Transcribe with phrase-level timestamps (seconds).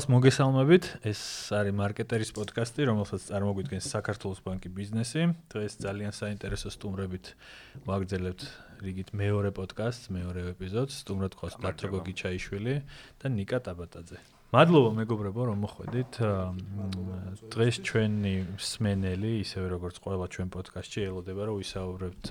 [0.00, 0.84] ყველას მოგესალმებით.
[1.04, 5.36] ეს არის მარკეტერის პოდკასტი, რომელსაც წარმოგვიდგენს საქართველოს ბანკი ბიზნესი.
[5.52, 7.36] დღეს ძალიან საინტერესო სტუმრებით
[7.84, 8.40] ვაგრძელებთ
[8.80, 11.04] რიგით მეორე პოდკასტს, მეორე ეპიზოდს.
[11.04, 12.74] სტუმრად ყავს დათო გიჩაიშვილი
[13.20, 14.39] და ნიკა ტაბატაძე.
[14.50, 16.16] მადლობა მეგობრებო რომ მოხვედით.
[17.54, 22.24] დღეს ჩვენი სმენელი, ისევე როგორც ყველა ჩვენ პოდკასტში ელოდება რომ ვისაუბრებთ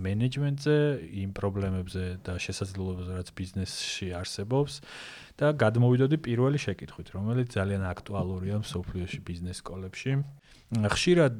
[0.00, 0.76] მენეჯმენტზე,
[1.20, 4.72] იმ პრობლემებზე და შესაძლებლობებზე, რაც ბიზნესში არსებობს
[5.36, 10.24] და გადმოვიდოდი პირველი შეკითხვით, რომელიც ძალიან აქტუალურია სოფლიოში ბიზნეს სკოლებში.
[10.66, 11.38] ხშირად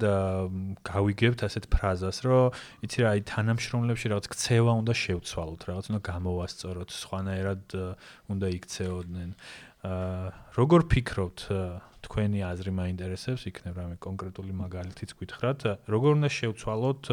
[0.87, 2.55] გავიგებთ ასეთ ფრაზას, რომ
[2.87, 7.65] იცი რა, აი თანამშრომლებში რაღაც ქცევა უნდა შევცვალოთ, რაღაც უნდა გამოვასწოროთ, სხვანაირად
[8.30, 9.30] უნდა იქცეოდნენ.
[10.56, 11.46] როგორ ფიქრობთ
[12.06, 17.04] თქვენი აზრი მაინტერესებს იქნებ რამე კონკრეტული მაგალითიც გითხრათ როგორ უნდა შევცვალოთ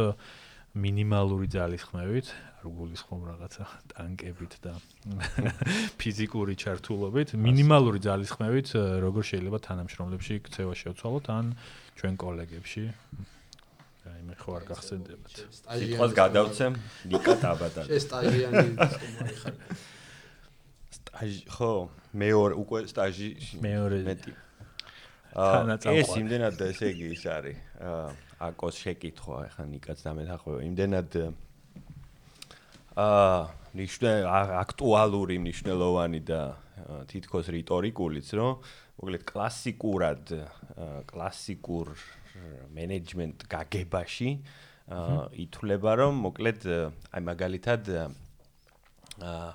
[0.74, 2.30] მინიმალური ძალისხმევით
[2.64, 4.74] არ გულისხმობ რაღაცა ტანკებით და
[6.02, 8.74] ფიზიკური ჩართულობით მინიმალური ძალისხმევით
[9.06, 11.54] როგორ შეიძლება თანამშრომლებში ქცევა შევცვალოთ ან
[12.00, 12.86] ჩვენ კოლეგებში
[14.14, 16.74] აი მე ხო არ გახსენდებათ სიტყვას გადავცემ
[17.14, 19.56] ნიკა ტაბადა ეს სტაჟიანი სტუმარი ხარ
[21.14, 21.72] სტაჟი ხო
[22.18, 23.30] მეორე უკვე სტაჟი
[23.62, 24.34] მეორე მეტი.
[25.34, 28.08] აა ეს იმდენად ესე იგი ის არის აა
[28.50, 31.10] აკოს შეკითხვა ახლა ნიკაც დამეთახვევა იმდენად
[32.98, 33.38] აა
[33.78, 34.12] ნიშნე
[34.62, 36.42] აქტუალური მნიშვნელოვანი და
[37.10, 38.52] თითქოს რიტორიკულიც რომ
[38.98, 40.24] მოკლედ კლასიკურად
[41.10, 41.88] კლასიკურ
[42.74, 44.30] მენეჯმენტ გაგებაში
[44.90, 46.62] აა ითვლება რომ მოკლედ
[47.14, 49.50] აი მაგალითად აა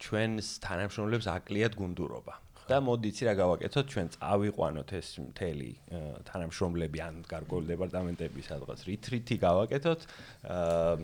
[0.00, 2.34] ჩვენს თანამშრომლებს აკლიათ გუნდურობა.
[2.70, 5.70] და მოდით რა გავაკეთოთ ჩვენ წავიყვანოთ ეს მთელი
[6.28, 10.00] თანამშრომლები ან გარკვეული დეპარტამენტები სადღაც რიტრიტი გავაკეთოთ.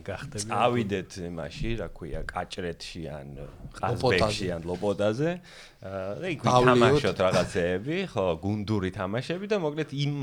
[0.07, 3.27] გახდები წავიდეთ იმაში რა ქვია კაჭრეთში ან
[3.75, 5.31] ყაზბეგში ან ლოპოდაზე
[6.23, 10.15] და იქ ვითამაშოთ რაღაცეები ხო გუნდური თამაშები და მოკლედ იმ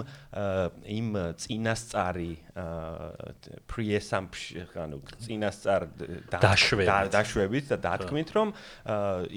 [0.96, 1.08] იმ
[1.44, 5.82] წინასწარი pre-assumption ანუ წინასწარ
[6.30, 7.66] დაშვებით.
[7.66, 8.48] და დათქმით რომ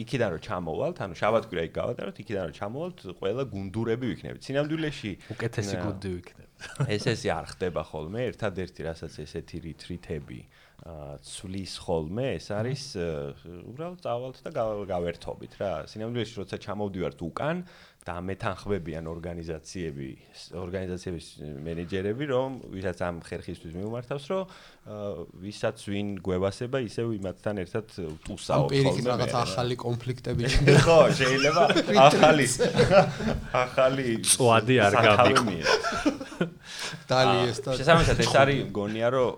[0.06, 4.42] იქიდან რომ ჩამოვალთ ანუ შაბათკვირა იქ გავატაროთ იქიდან რომ ჩამოვალთ ყველა გუნდურები ვიქნებით.
[4.46, 6.46] სინამდვილეში უკეთესი გუნდი ვიქნებით.
[6.90, 10.42] ეს ესე არ ხდება ხოლმე ერთადერთი რასაც ესეთი რიტრიტები
[11.26, 12.84] ცვლის ხოლმე ეს არის
[13.66, 14.50] უბრალოდ წავალთ და
[14.88, 15.72] გავერთობით რა.
[15.90, 17.70] სინამდვილეში როცა ჩამოვდივართ უკან და
[18.28, 20.10] მეთანხმებიან ორგანიზაციები
[20.56, 21.28] ორგანიზაციების
[21.68, 24.44] მენეჯერები რომ ვისაც ამ ხერხისთვის მიუმართავს რომ
[25.44, 27.86] ვისაც ვინ გვევასება ისევ იმათთან ერთად
[28.24, 28.64] ტუსაოთ ხოლმე.
[28.64, 30.44] ამ პირიქით რაღაც ახალი კონფლიქტები
[30.88, 31.64] ხო, შეიძლება
[32.08, 32.48] ახალი
[33.52, 35.66] ახალი წვადი არ გამიქონია.
[37.12, 39.30] დალიეს და შესაბამისად ეს არის მგონია რომ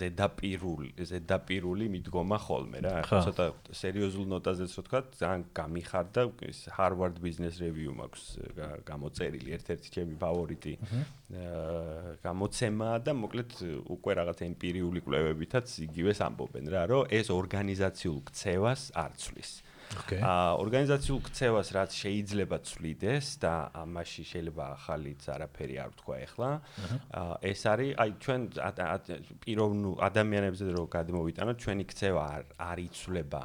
[0.00, 2.92] ზედაპირული ზედაპირული მიდგომა ხოლმე რა.
[3.04, 3.46] ახლა ცოტა
[3.80, 8.24] სერიოზულ ნოტაზეც რო თქვა, ძალიან გამიხარდა ის Harvard Business Review მაქვს
[8.90, 10.74] გამოწერილი ერთ-ერთი ჩემი ფავორიტი
[12.26, 13.50] გამოცემა და მოკლედ
[13.96, 19.50] უკვე რაღაც ემპირიული კვლევებითაც იგივეს ამბობენ რა, რომ ეს ორგანიზაციულ ქცევას არ ცვლის.
[19.90, 26.50] აა ორგანიზაციულ ქცევას რაც შეიძლება ცვლიდეს და ამაში შეიძლება ახალიც არაფერი არ ვთქვა ახლა.
[27.20, 28.40] აა ეს არის აი ჩვენ
[29.42, 33.44] პიროვნულ ადამიანებზე რო გადმოვიტანოთ, ჩვენი ქცევა არ არ იცვლება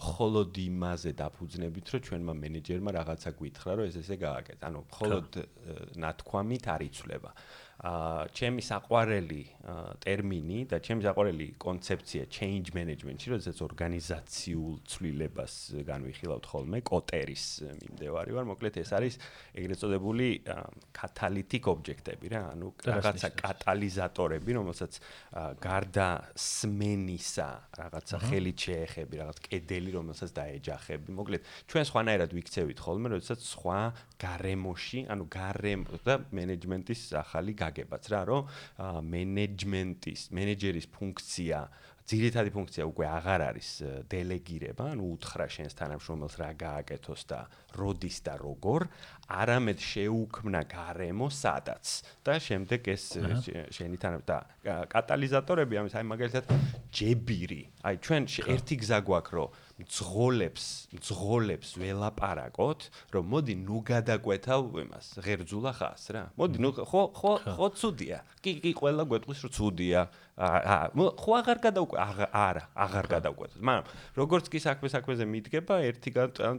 [0.00, 4.62] მხოლოდ იმაზე დაფუძნებით, რომ ჩვენმა მენეჯერმა რაღაცა გითხრა, რომ ეს ესე გააკეთე.
[4.62, 5.28] ანუ მხოლოდ
[5.98, 7.30] ნათქვამით არ იცვლება.
[7.34, 9.42] აა ჩემი საყვარელი
[10.04, 15.54] ტერმინი და ჩემი საყვარელი კონცეფცია change management-ში, როდესაც ორგანიზაციულ ცვლილებას
[15.88, 17.44] განვიხილავთ ხოლმე, კოტერის
[17.80, 19.16] მიმდევარი ვარ, მოკლედ ეს არის
[19.56, 20.28] ეგრეთ წოდებული
[20.92, 25.00] catalytic object-ები რა, ანუ რაღაცა კატალიზატორები, რომელსაც
[25.64, 27.48] გარდა სმენისა,
[27.80, 31.16] რაღაცა ხელით შეეხები, რაღაც კედელი, რომელსაც დაეჯახები.
[31.16, 33.80] მოკლედ ჩვენ სხვანაირად ვიქცევით ხოლმე, როდესაც სხვა
[34.20, 38.42] გარემოში, ანუ გარემო და მენეჯმენტის ახალი გაგებაც რა, რომ
[39.14, 41.58] მენეჯმენტის, მენეჯერის ფუნქცია
[42.10, 43.68] ძირითადი ფუნქცია უკვე აღარ არის
[44.10, 47.38] დელეგირება, ანუ უთხრა შენს თანამშრომელს რა გააკეთოს და
[47.78, 48.86] როდის და როგორ,
[49.30, 51.86] არამედ შეუქმნა გარემო სადაც.
[52.26, 53.04] და შემდეგ ეს
[53.70, 54.38] შენი თანამ და
[54.90, 56.44] კატალიზატორები ამის აი მაგალითად
[56.90, 57.62] ჯებირი.
[57.86, 58.22] აი ჩვენ
[58.58, 59.48] ერთი გზა გვაქვს რომ
[59.86, 60.64] ძღოლებს,
[61.00, 62.80] ძღოლებს ველაპარაკოთ,
[63.14, 66.24] რომ მოდი ნუ გადაკვეთავ იმას, ღერძულა ხას რა.
[66.36, 68.18] მოდი ნუ ხო ხო ხო ცუდია.
[68.42, 70.00] კი კი ყველა გვეტყვის რომ ცუდია.
[70.40, 73.60] აა ხო აღარ გადავკვე არა, აღარ გადავკვეთოთ.
[73.60, 73.84] მაგრამ
[74.16, 76.10] როგორც კი საქმე საქმეზე მიდგება, ერთი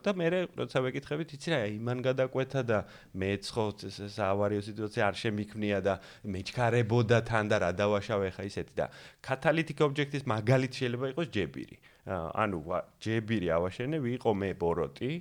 [0.05, 2.79] და მე როცა ვეკითხებით, იცი რა, იმან გადაკვეთა და
[3.17, 3.65] მეც ხო
[4.05, 5.93] საავარიო სიტუაცია არ შემიქმნია და
[6.29, 8.85] მეჩქარებოდა თან და რა დავაშავე ხა ისეთი და
[9.25, 11.77] კატალიტიკ ობიექტის მაგალითი შეიძლება იყოს ჯებირი.
[12.09, 12.59] ანუ
[12.97, 15.11] ჯებირი ავაშენე ვიყო მე ბოროტი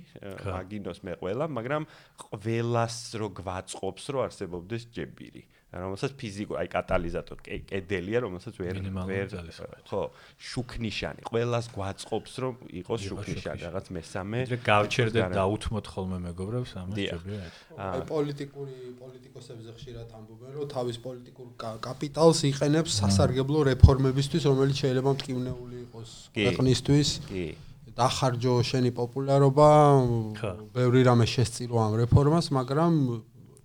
[0.49, 1.83] მაგინოს მე ყველა მაგრამ
[2.25, 8.75] ყველას რო გვაწყობს რო არსებობდეს ჯებირი რომელსაც ფიზიკო აი კატალიზატორ კედელია რომელსაც ვერ
[9.07, 9.27] ვერ
[9.87, 10.01] ხო
[10.35, 11.23] შუქნიშანი.
[11.31, 17.41] ყველას გვაწყობს რომ იყოს შუქნიშანი რაღაც მესამე და გავჩერდეთ დაუთმოთ ხოლმე მეგობრებს ამას ჯობია
[17.87, 21.47] აი პოლიტიკური პოლიტიკოსებზე ხშირად ამბობენ რომ თავის პოლიტიკურ
[21.87, 27.09] კაპიტალს იყენებს სასარგებლო რეფორმებისთვის რომელიც შეიძლება მტკივნეული იყოს ქვეყნისთვის.
[27.31, 27.47] კი.
[27.91, 29.67] დახარჯო შენი პოპულარობა
[30.75, 32.93] ბევრი რამე შესწირო ამ რეფორმას მაგრამ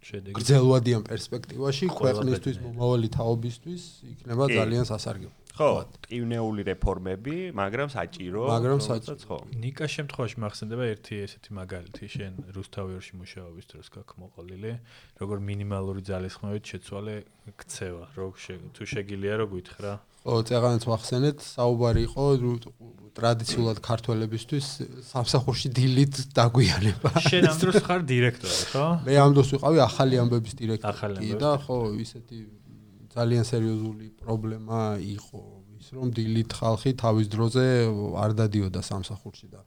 [0.08, 0.37] შედეგი.
[0.38, 3.82] გრძელვადიან პერსპექტივაში ქვეყნისთვის მომავალი თაობისთვის
[4.12, 5.35] იქნება ძალიან სასარგებლო.
[5.56, 9.17] ხო ტკივნეული რეფორმები მაგრამ საჭირო მაგრამ საჭირო.
[9.25, 9.38] ხო.
[9.56, 14.73] ნიკას შემთხვევაში მახსენდება ერთი ესეთი მაგალითი შენ რუსთავიერში მუშაობის დროს გაქ მოყოლილი
[15.20, 17.14] როგორ მინიმალური ძალისხმევით შეცვალე
[17.56, 18.26] ქცევა რო
[18.76, 19.93] თუ შეგილია რო გითხრა
[20.26, 22.25] ო წეგანაც ვახსენეთ საუბარი იყო
[23.17, 24.67] ტრადიციულად ქართველებისთვის
[25.08, 27.12] სამსახურში დილით დაგვიანება.
[27.31, 28.87] შენ ამ დროს ხარ დირექტორი ხო?
[29.06, 32.38] მე ამ დროს ვიყავი ახალი ამბების დირექტორი და ხო ისეთი
[33.17, 35.40] ძალიან სერიოზული პრობლემა იყო
[35.81, 37.64] ის რომ დილით ხალხი თავის დროზე
[38.20, 39.61] არ დადიოდა სამსახურში და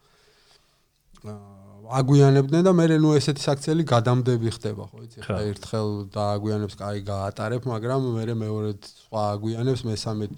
[1.89, 5.38] აგვიანებდნენ და მე ნუ ესეთი საქციელი გადამდები ხდება ხო იცი ხა.
[5.50, 10.33] ერთხელ დააგვიანებს კაი გაატარებ მაგრამ მე მეორედ სხვა აგვიანებს მესამედ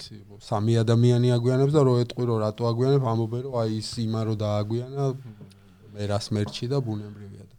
[0.48, 4.36] სამი ადამიანი აგვიანებს და რო ეტყვი რომ რატო აგვიანებ ამობენ რომ აი ის იმა რო
[4.40, 5.06] დააგვიანა
[5.92, 7.56] მე რას მერჩი და ბუნებრივია და.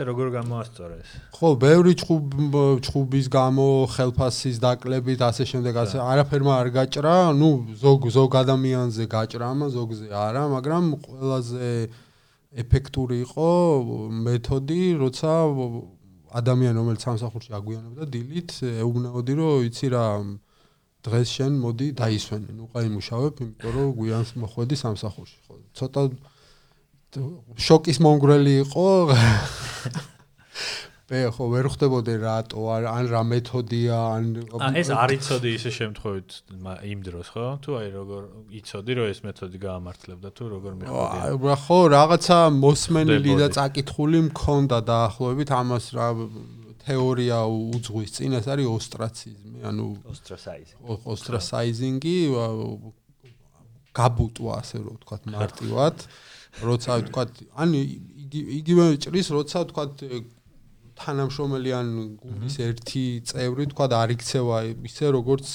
[0.00, 7.16] როგორ გამოასწორე ეს ხო ბევრი ჩხუბის გამო ხელფასის დაკლებით ასე შემდეგ ასე არაფერმა არ გაჭრა
[7.36, 7.50] ნუ
[7.84, 11.68] ზოგ ზოგ ადამიანზე გაჭრა ამა ზოგზე არა მაგრამ ყველაზე
[12.50, 13.48] ეფექტური იყო
[14.26, 15.30] მეთოდი, როცა
[16.40, 18.50] ადამიანი რომელიც სამსახურში აგვიანებდა დილით,
[18.82, 20.04] ეუბნაოდი რომ იცი რა
[21.06, 22.50] დღეს შენ მოდი დაისვენე.
[22.58, 25.54] ნუ ყაი მუშავებ, იმიტომ რომ გვიანს მოხვედი სამსახურში, ხო.
[25.78, 26.02] ცოტა
[27.56, 28.86] შოკის მომგვრელი იყო.
[31.10, 32.62] მე ხო ვერ ხვდებოდი რატო?
[32.70, 33.98] ან რა მეთოდია?
[34.14, 36.30] ან ეს არ იცოდი ისე შემთხვევით
[36.86, 37.46] იმ დროს ხო?
[37.66, 38.22] თუ აი როგორ
[38.60, 45.50] იცოდი რომ ეს მეთოდი გაამართლებდა თუ როგორ მიხვდი ხო რაღაცა მოსმენილი და წაკითხული მქონდა დაახლოებით
[45.50, 46.08] ამას რა
[46.86, 47.38] თეორია
[47.74, 52.16] უძღვის წინ ეს არის ოსტრაციზმი ანუ ოსტრასაიზინგი ოსტრასაიზინგი
[53.98, 55.96] გაბუტვა ასე რომ ვთქვათ მარტივად.
[56.66, 57.30] როცა ვთქვათ
[57.62, 59.94] ან იგივე ჭრის როცა ვთქვათ
[61.00, 61.88] თანამშრომელი ან
[62.20, 64.58] გუნდის ერთი წევრი თქვა და არ იქცევა
[64.90, 65.46] ისე როგორც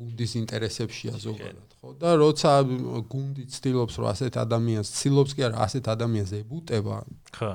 [0.00, 1.88] გუნდის ინტერესებშია ზოგადად ხო?
[2.00, 2.50] და როცა
[3.12, 6.96] გუნდი ცდილობს რომ ასეთ ადამიანს ცდილობს კი არა ასეთ ადამიანს ებუტება.
[7.36, 7.52] ხო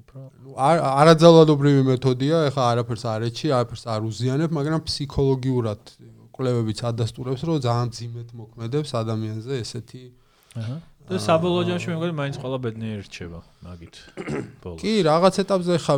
[0.00, 5.92] ნუ არაძალადობრივი მეთოდია ეხლა არაფერს არ ეჩი არაფერს არ უზიანებ მაგრამ ფსიქოლოგიურად
[6.36, 10.02] კვლევებიც ადასტურებს რომ ძალიან ძიმეთ მოქმედებს ადამიანზე ესეთი
[10.60, 10.76] აჰა
[11.08, 13.94] და საბოლოო ჯამში მე მგონი მაინც ყველა ბედნიერი რჩება მაგით
[14.62, 14.80] ბოლოს.
[14.82, 15.94] კი, რაღაც ეტაპზე ხა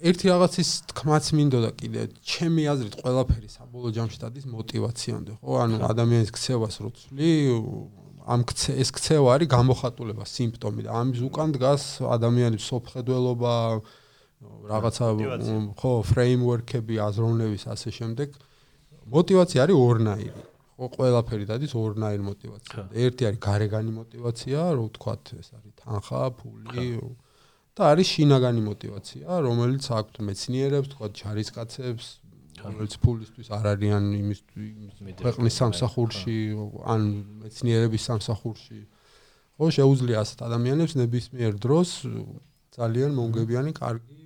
[0.00, 2.02] ერთი რაღაცის თქმაც მინდოდა კიდე.
[2.24, 5.52] ჩემი აზრით ყველაფერი საბოლოო ჯამში დადის мотиваციამდე, ხო?
[5.60, 7.32] ანუ ადამიანის ქცევას რო ცვლი,
[8.30, 8.40] ამ
[8.80, 11.84] ეს ქცევა არის გამოხატულება, სიმპტომი და ამის უკან დგას
[12.16, 13.54] ადამიანის სოფხედველობა,
[14.72, 15.06] რაღაცა
[15.76, 18.28] ხო, ფრეიმვორკები, აზროვნების ასე შემდეგ.
[19.10, 20.42] мотиваცია არის ორნაირი.
[20.80, 22.88] ყველაფერი დადის ორნაირ мотиваციად.
[22.96, 26.86] ერთი არის გარეგანი мотиваცია, რომ ვთქვათ, ეს არის თანხა, ფული
[27.76, 32.06] და არის შინაგანი мотиваცია, რომელიც აქვთ მეცნიერებს, ვთქვათ, ჯარისკაცებს,
[32.60, 34.40] რომელიც ფულისთვის არ არიან იმის
[35.20, 36.36] ქვეყნის სამსახურში
[36.84, 37.00] ან
[37.44, 38.80] მეცნიერების სამსახურში.
[39.56, 41.88] ხო, შეუძლია ასეთ ადამიანებს ნებისმიერ დროს
[42.76, 44.19] ძალიან მომგებიანი, კარგი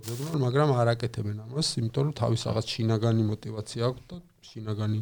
[0.00, 4.16] მოძებნონ, მაგრამ არ აკეთებენ ამას, იმიტომ რომ თავის რაღაც შინაგანი мотиваცია აქვს და
[4.48, 5.00] შინაგანი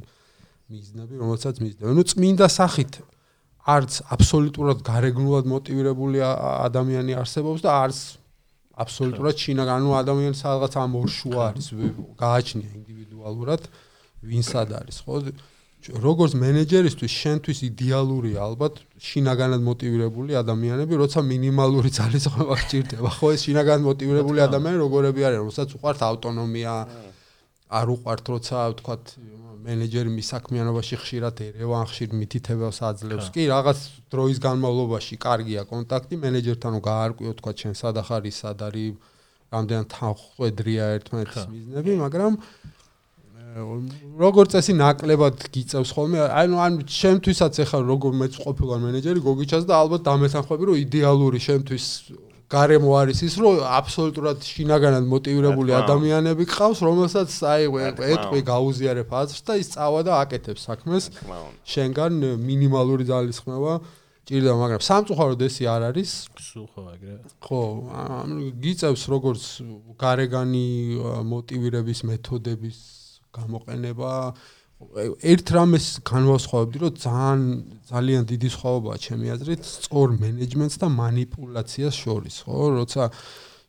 [0.69, 1.95] მიზნები, რომელსაც მიზნებენ.
[1.95, 2.93] ნუ წმინდა სახით
[3.69, 7.99] არც აბსოლუტურად გარეგნულად მოტივირებული ადამიანი არსებობს და არც
[8.79, 11.67] აბსოლუტურად შინაგანი, ანუ ადამიანს რაღაც ამ ორშუა არის,
[12.19, 13.63] გააჩნია ინდივიდუალურად
[14.29, 15.15] ვინცად არის, ხო?
[15.89, 23.11] როგორც მენეჯერისთვის შენთვის იდეალურია ალბათ შინაგანად მოტივირებული ადამიანები, როცა მინიმალური ძალისხმევა გჭირდება.
[23.15, 26.75] ხო ეს შინაგანად მოტივირებული ადამიანები როგორები არიან, როდესაც უყვართ ავტონომია,
[27.69, 29.05] არ უყვართ როცა ვთქვათ
[29.69, 33.29] მენეჯერი მისაქმიანობაში ხშირად ერევან, ხშირ მითითებელს აძლევს.
[33.35, 38.59] კი, რაღაც დროის განმავლობაში კარგია კონტაქტი მენეჯერთან, რომ გაარკვიო თქვათ შენ სად ახარ ის სად
[38.65, 38.97] არის,
[39.49, 42.33] რამდენად თანხმედრია ერთმანეთის მიზნები, მაგრამ
[44.19, 49.75] როგორც წესი ნაკლებად გიწევს ხოლმე ანუ ან შემთვისაც ეხლა როგორ მეც ყოფილვარ მენეჯერი გოგიჩას და
[49.83, 51.87] ალბათ დამეთანხმები რომ იდეალური შემთვის
[52.49, 57.69] გარემო არის ის, რომ აბსოლუტურად შინაგანად მოტივირებული ადამიანები ყავს, რომელსაც აი
[58.09, 61.11] ეტყვი გაუზიარებ აზრს და ის წავა და აკეთებს საქმეს.
[61.69, 63.73] შენგან მინიმალური ძალისხმევა
[64.29, 66.11] ჭირდება, მაგრამ სამწუხაროდ ესე არ არის.
[66.41, 67.17] სულ ხო ეგრე.
[67.45, 67.63] ხო,
[68.65, 69.43] გიწევს როგორც
[70.01, 70.69] გარეგანი
[71.29, 72.98] მოტივირების მეთოდების
[73.35, 74.13] გამოყენება.
[75.27, 77.41] ერთ რამეს განვასხვავებდი, რომ ძალიან
[77.91, 82.59] ძალიან დიდი სხვაობაა ჩემი აზრით სწორ მენეჯმენტს და манипуляციას შორის, ხო?
[82.79, 83.03] როცა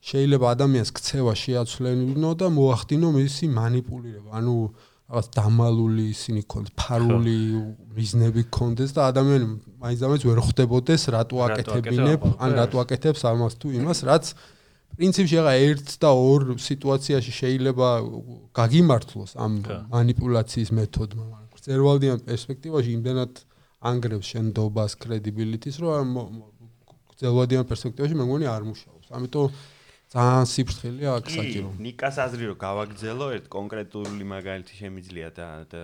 [0.05, 4.55] შეიძლება ადამიანს ქცევა შეაცვლენინო და მოახდინო მისი манипулირება, ანუ
[5.09, 7.37] რაღაც დამალული ისინი ქონდეს, ფარული
[7.97, 9.45] მიზნები ქონდეს და ადამიანი
[9.81, 14.25] მაინც და მაინც ვერ ხვდებოდეს რატო აკეთებინებ, ან რატო აკეთებს ამას თუ იმას, რაც
[14.95, 17.87] პრინციპში ახლა ერთ და ორ სიტუაციაში შეიძლება
[18.59, 19.53] გაგიმართლოს ამ
[19.93, 23.33] манипуляციის მეთოდმა, მაგრამ გრძელვალდიან პერსპექტივაში იმდენად
[23.79, 26.07] ანგრევს შენდობას, კრედიბილიტის, რომ
[27.15, 29.07] გრძელვალდიან პერსპექტივაში მე მგონი არ მუშაობს.
[29.15, 29.47] ამიტომ
[30.09, 31.69] ძალიან სიფრთხილე აქ საჭირო.
[31.85, 35.83] ნიკას აზრი რომ გავაგრძელო, ერთ კონკრეტული მაგალითი შემიძლია და და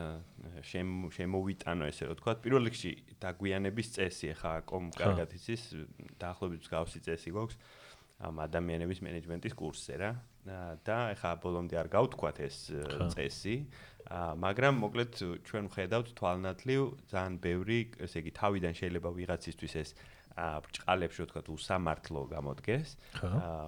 [1.13, 2.31] შემოვიტანო ესე რომ თქვა.
[2.41, 5.61] პირველ რიგში დაგვიანების წესი ახლა კომ კარგად იცის,
[6.17, 7.55] დაახლოებით მსგავსი წესი გვაქვს.
[8.23, 10.11] ამ ადამიანების მენეჯმენტის კურსზე რა.
[10.85, 12.57] და ხა ბოლომდე არ გავთქვათ ეს
[13.17, 13.55] წესი.
[14.37, 19.89] მაგრამ მოკლედ ჩვენ ვხედავთ თვალნათლივ ძალიან ბევრი ესე იგი თავიდან შეიძლება ვიღაცისთვის ეს
[20.35, 22.89] ბრჭყალებს რო თქვა უსამართლო გამოდგეს.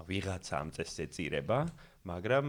[0.05, 1.59] ვიღაცა ამ წესზე წირება
[2.07, 2.45] მაგრამ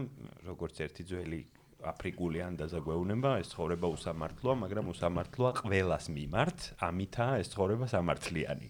[0.47, 1.41] როგორც ერთი ძველი
[1.79, 6.57] აფრიკული ანდაზა გვეუბნება ეს ცხოვრება უსამართლოა მაგრამ უსამართლოა ყველას მიმართ
[6.89, 8.67] ამითაა ეს ცხოვრება სამართლიანი.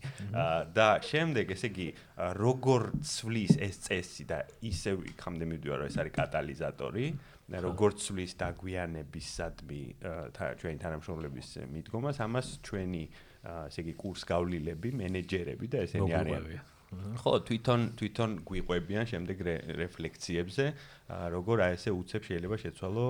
[0.77, 1.87] და შემდეგ ესე იგი
[2.37, 7.05] როგორ ცვლის ეს წესი და ისევ იქამდე მივდივარ ეს არის კატალიზატორი
[7.49, 9.81] როგორ ცვლის დაგვიანებისადმი
[10.61, 13.03] ჩვენი თანამშრომლების მიდგომას ამას ჩვენი
[13.45, 16.47] ესე იგი კურს გავლილები, მენეჯერები და ესენი არიან.
[16.89, 19.37] ხო, თვითონ თვითონ გვიყვებიან შემდეგ
[19.77, 20.65] რეფლექციებზე,
[21.09, 23.05] როგორ აი ესე უცებ შეიძლება შეცვალო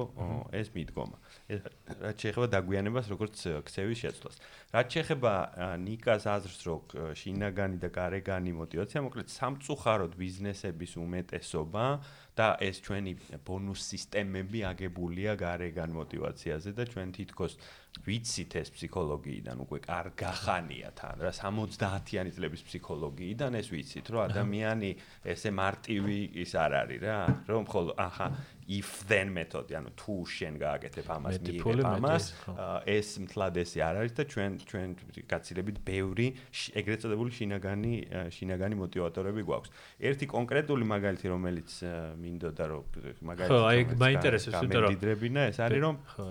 [0.51, 1.17] ეს მიდგომა.
[1.47, 1.59] ეს
[2.03, 4.35] რაც შეეხება დაგვიანებას, როგორც ქცევის შეცვლას.
[4.75, 5.33] რაც შეეხება
[5.79, 6.81] ნიკას აზრს, რომ
[7.15, 11.85] შინაგანი და გარეგანი мотиваცია, მოკლედ სამწუხაროდ ბიზნესების უმეტესობა
[12.35, 13.13] და ეს ჩვენი
[13.47, 17.53] ბონუს სისტემები აგებულია გარეგან мотиваციაზე და ჩვენ თითქოს
[18.05, 24.91] ვიცით ეს ფსიქოლოგიიდან უკვე კარ გახანია თან რა 70-იანი წლების ფსიქოლოგიიდან ეს ვიცით რომ ადამიანი
[25.33, 27.19] ესე მარტივი ის არ არის რა
[27.49, 28.27] რომ ხოლო აჰა
[28.69, 32.25] if then მეთოდი, ანუ თუ შენ გააკეთებ ამას, მიიღებ ამას,
[32.85, 34.89] ეს მთლად ესე არ არის და ჩვენ ჩვენ
[35.25, 36.27] გაცილებით ბევრი
[36.77, 37.93] ეგრეთ წოდებული შინაგანი
[38.29, 39.69] შინაგანი мотиваტორები გვაქვს.
[40.05, 41.69] ერთი კონკრეტული მაგალითი, რომელიც
[42.21, 42.83] მინდოდა რომ
[43.25, 46.25] მაგალითი ხო, აი მაინტერესებს უბრალოდ რომ მიდრებინა, ეს არის რომ ხო,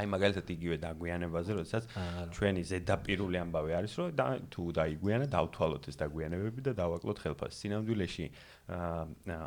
[0.00, 1.84] აი მაგალითად იგივე დაგვიანებაზე, როდესაც
[2.32, 4.08] ჩვენი ზედაპირული ამბავი არის, რომ
[4.48, 7.60] თუ დაიგვიანა, დავთვალოთ ეს დაგვიანებები და დავაკლოთ ხელფასს.
[7.62, 8.26] სინამდვილეში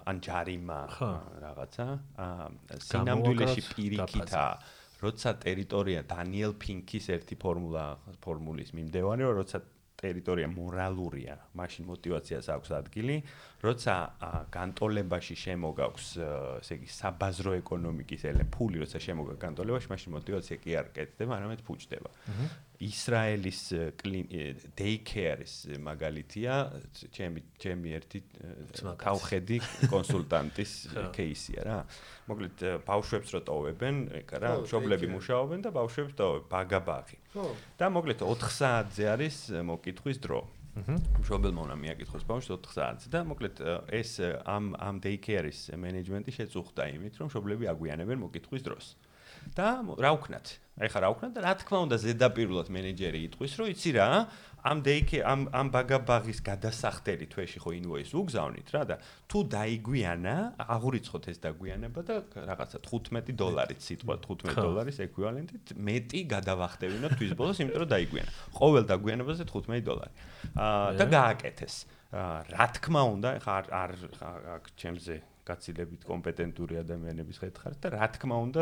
[0.10, 0.80] ან ჯარიმა
[1.46, 1.86] რაღაცა.
[2.90, 4.46] სინამდვილეში პირიქითა.
[5.04, 7.86] როცა ტერიტორია დანიელ ფინკის ერთი ფორმულა
[8.24, 9.58] ფორმულის მიმდევარეა როცა
[9.96, 13.16] ტერიტორია მორალურია, მაშინ мотиваციას აქვს ადგილი,
[13.64, 13.94] როცა
[14.52, 16.08] განტოლებაში შემოგაქვს,
[16.60, 21.64] ესე იგი საბაზრო ეკონომიკის ელემ ფული, როცა შემოგაქვს განტოლებაში, მაშინ мотиваცია კი არ კეთდება, არამედ
[21.66, 22.10] ფუჭდება.
[22.84, 23.60] ისრაელის
[24.76, 25.54] დეიქერის
[25.86, 26.56] მაგალითია
[27.16, 28.20] ჩემი ჩემი ერთი
[29.00, 29.60] თავხედი
[29.94, 30.74] კონსულტანტის
[31.18, 31.78] кейსია რა.
[32.28, 33.96] მოკლედ ბავშვებს რო ტოვებენ,
[34.28, 37.18] რა, მშობლები მუშაობენ და ბავშვებს ტოვებენ ბაგაბაღი.
[37.80, 39.38] და მოკლედ 4 საათზე არის
[39.72, 40.42] მოკითხვის დრო.
[40.76, 43.56] მშობელმა უნდა მიაკითხოს ბავშვს 4 საათზე და მოკლედ
[43.96, 48.86] ეს ამ ამ დეიქერის მენეჯმენტი შეწუხდა იმით, რომ მშობლები აგვიანებენ მოკითხვის დროს.
[49.54, 49.68] და
[50.02, 50.48] რა ვქნათ?
[50.76, 54.08] აი ხა რა ვქნათ და რა თქმა უნდა ზედაპირულად მენეჯერი იტყვის, რომ იცი რა,
[54.66, 58.96] ამ დეიქე ამ ამ ბაგაბაღის გადასახდელი თვეში ხო ინვოის უგზავნით რა და
[59.30, 60.36] თუ დაიგვიანა,
[60.76, 62.16] აღურიცხოთ ეს დაგვიანება და
[62.50, 68.32] რაღაცა 15 დოლარით სიტყვა 15 დოლარის ეკვივალენტით მეტი გადავახტევინოთ თვის ბოლოს, იმიტომ რომ დაიგვიანა.
[68.58, 70.14] ყოველ დაგვიანებაზე 15 დოლარი.
[70.58, 71.76] აა და გააკეთეს.
[72.52, 73.92] რა თქმა უნდა, ხა არ
[74.60, 78.62] აქ ჩემზე გაცილებით კომპეტენტური ადამიანების ხედხარით და რა თქმა უნდა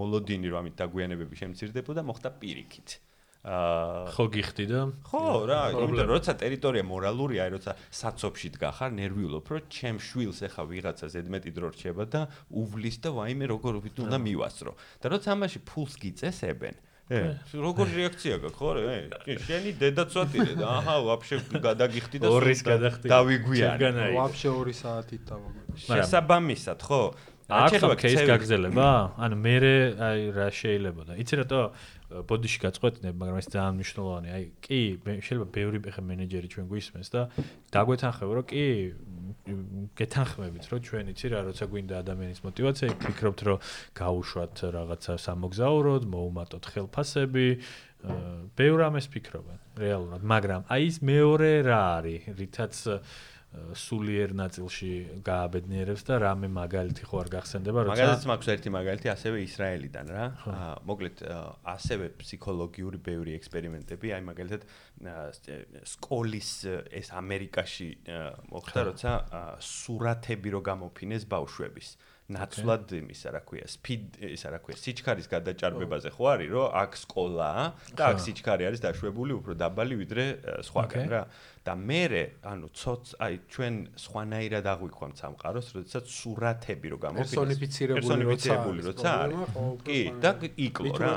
[0.00, 2.98] მოლოდინი რომ ამით დაგვიანებები შემცირდებოდა მოხდა პირიქით.
[3.40, 9.46] აა ხო გიხდი და ხო რა, რომ როცა ტერიტორია მორალურია, აი როცა საცობში დგახარ, ნერვიულობ,
[9.48, 12.20] რომ ჩემ შვილს ეხა ვიღაცა ზედმეტი დრო რჩება და
[12.52, 14.72] უვლის და ვაიმე როგორ უნდა მივასწრო.
[15.00, 16.74] და როცა ამაში ფულს გიწესებენ,
[17.10, 18.98] როგორ რეაქცია გაქვს ხო რე?
[19.42, 23.06] შენი დედაც ვატირე და აჰა, ვაფშე გადაგიხდი და ორის გადახდი.
[23.10, 24.06] დავიგვიანე.
[24.14, 25.60] ვაფშე 2 საათით დავაგო.
[25.74, 27.02] შესაბამისად, ხო?
[27.50, 28.88] არ ხდება კეის გაგრძელება?
[29.18, 29.54] ანუ მე
[30.06, 31.60] აი რა შეიძლება და იცი რატო
[32.10, 34.28] ბოდიში გაწყვეტინებ, მაგრამ ეს ძალიან მნიშვნელოვანი.
[34.34, 37.22] აი, კი, შეიძლება ბევრი ხე მენეჯერი ჩვენ გვისმენს და
[37.70, 38.64] დაგვეთანხმებ, რომ კი
[39.94, 43.58] გეთანხმებით, რომ ჩვენ იცი რა, როცა გვინდა ადამიანის мотиваცია, ფიქრობთ, რომ
[43.94, 47.46] გაუშვათ რაღაცა სამოგზაუროდ, მოუმატოთ ხელფასები,
[48.56, 52.74] ბევრ ამას ფიქრობენ რეალურად, მაგრამ აი ეს მეორე რა არის, რითაც
[53.50, 54.90] სულიერ ნაწილში
[55.26, 60.26] გააბედნიერებს და რამე მაგალითი ხო არ გახსენდება როცა მაგალითად მაქვს ერთი მაგალითი ასევე ისრაელიდან რა.
[60.86, 61.22] მოკლედ
[61.74, 64.62] ასევე ფსიქოლოგიური ბევრი ექსპერიმენტები აი მაგალითად
[65.96, 66.50] სკოლის
[66.94, 67.88] ეს ამერიკაში
[68.54, 69.12] მოხდა როცა
[69.58, 71.88] სურათები რო გამოფინეს ბავშვების
[72.30, 77.64] ნაცვლად იმისა რა ქვია სპიდ ისა რა ქვია სიჩქარის გადაჭარბებაზე ხო არის რომ აქ სკოლაა
[77.98, 80.24] და აქ სიჩქარე არის დაშვებული უფრო დაბალი ვიდრე
[80.70, 81.22] სხვაგან რა
[81.60, 82.00] და მე
[82.40, 87.60] ანუ ცოც აი ჩვენ სხვანაირად აღვიქვამთ სამყაროს, როდესაც სურათები რო გამოფინოს
[88.00, 89.36] პერსონიფიცირებული როცა არის.
[89.84, 91.10] კი, და იკლო რა.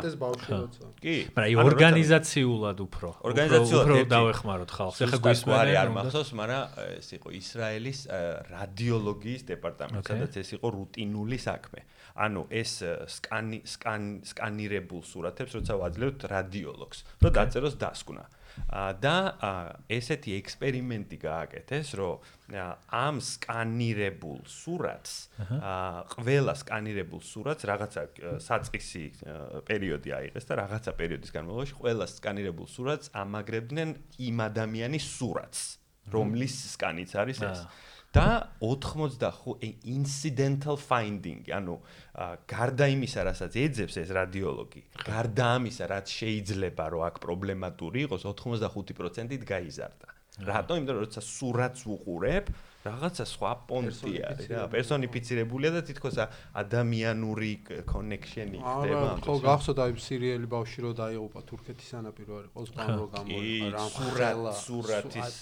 [0.99, 1.15] კი.
[1.31, 3.07] მაგრამ აი ორგანიზაციულად უფრო.
[3.23, 4.99] ორგანიზაციულად უფრო დავეხმაროთ ხალხს.
[5.07, 6.63] ეხლა გვისმენი არ მახსოვს, მაგრამ
[6.99, 7.99] ეს იყო ისრაელის
[8.51, 10.67] რადიოლოგიის დეპარტამენტი, სადაც ეს იყო
[11.03, 11.83] რუტინული საქმე.
[12.13, 18.25] ანუ ეს სკანი სკანირებულ სურათებს როცა ვაძლევთ რადიოლოგს, რომ დაწეროს დასკვნა.
[19.01, 19.33] და
[19.89, 22.21] ესეთი ექსპერიმენტი გააკეთეს, რომ
[22.93, 25.13] ამ სკანირებულ სურათს,
[26.13, 28.01] ყველა სკანირებულ სურათს რაღაცა
[28.45, 29.03] საწყისი
[29.65, 33.89] პერიოდი აიღეს და რაღაცა პერიოდის განმავლობაში ყველა სკანირებულ სურათს ამაგრებდნენ
[34.21, 35.61] იმ ადამიანის სურათს,
[36.13, 37.65] რომლის სკანიც არის ეს.
[38.13, 41.75] და 85 incidental finding, ანუ
[42.45, 49.43] გარდა იმისა, რასაც ეძებს ეს რადიოლოგი, გარდა ამისა, რაც შეიძლება რომ აქ პრობლემატური იყოს, 85%-ით
[49.49, 50.07] გაიზარდა.
[50.45, 50.73] რატომ?
[50.77, 52.45] იმიტომ რომ როცა სურათს უყურებ,
[52.83, 56.17] რაღაცა სხვა პონტი არის რა, პერსონიფიცირებულია და თითქოს
[56.51, 57.51] ადამიანური
[57.87, 59.05] კონექშენი ხდება.
[59.07, 63.37] აა, ხო, გახსოვთ აი სერიალი ბავში რო დაიღუპა თურქეთის სანაპირო არის, ყოს გამო გამო
[63.71, 65.37] რა სურათ სურათის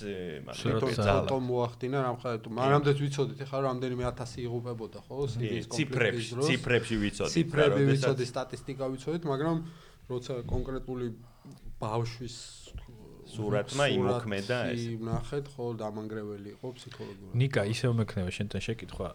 [0.46, 6.96] მაგალითად თო მოახდინა რამხარ თუ მანამდეც ვიცოდით ეხლა რამდენიმე 1000 იღუპებოდა ხო სიდის ციფრებში ციფრებში
[7.02, 9.58] ვიცოდით ციფრები ვიცოდით სტატისტიკა ვიცოდით მაგრამ
[10.12, 11.08] როცა კონკრეტული
[11.82, 12.36] ბავშვის
[13.36, 14.82] სურათმა იმოქმედა ეს.
[15.02, 17.36] ნახეთ, ხო, დამანგრეველი იყო ფსიქოლოგიურად.
[17.42, 19.08] ნიკა, ისევ მექნება შენთან შეკითხვა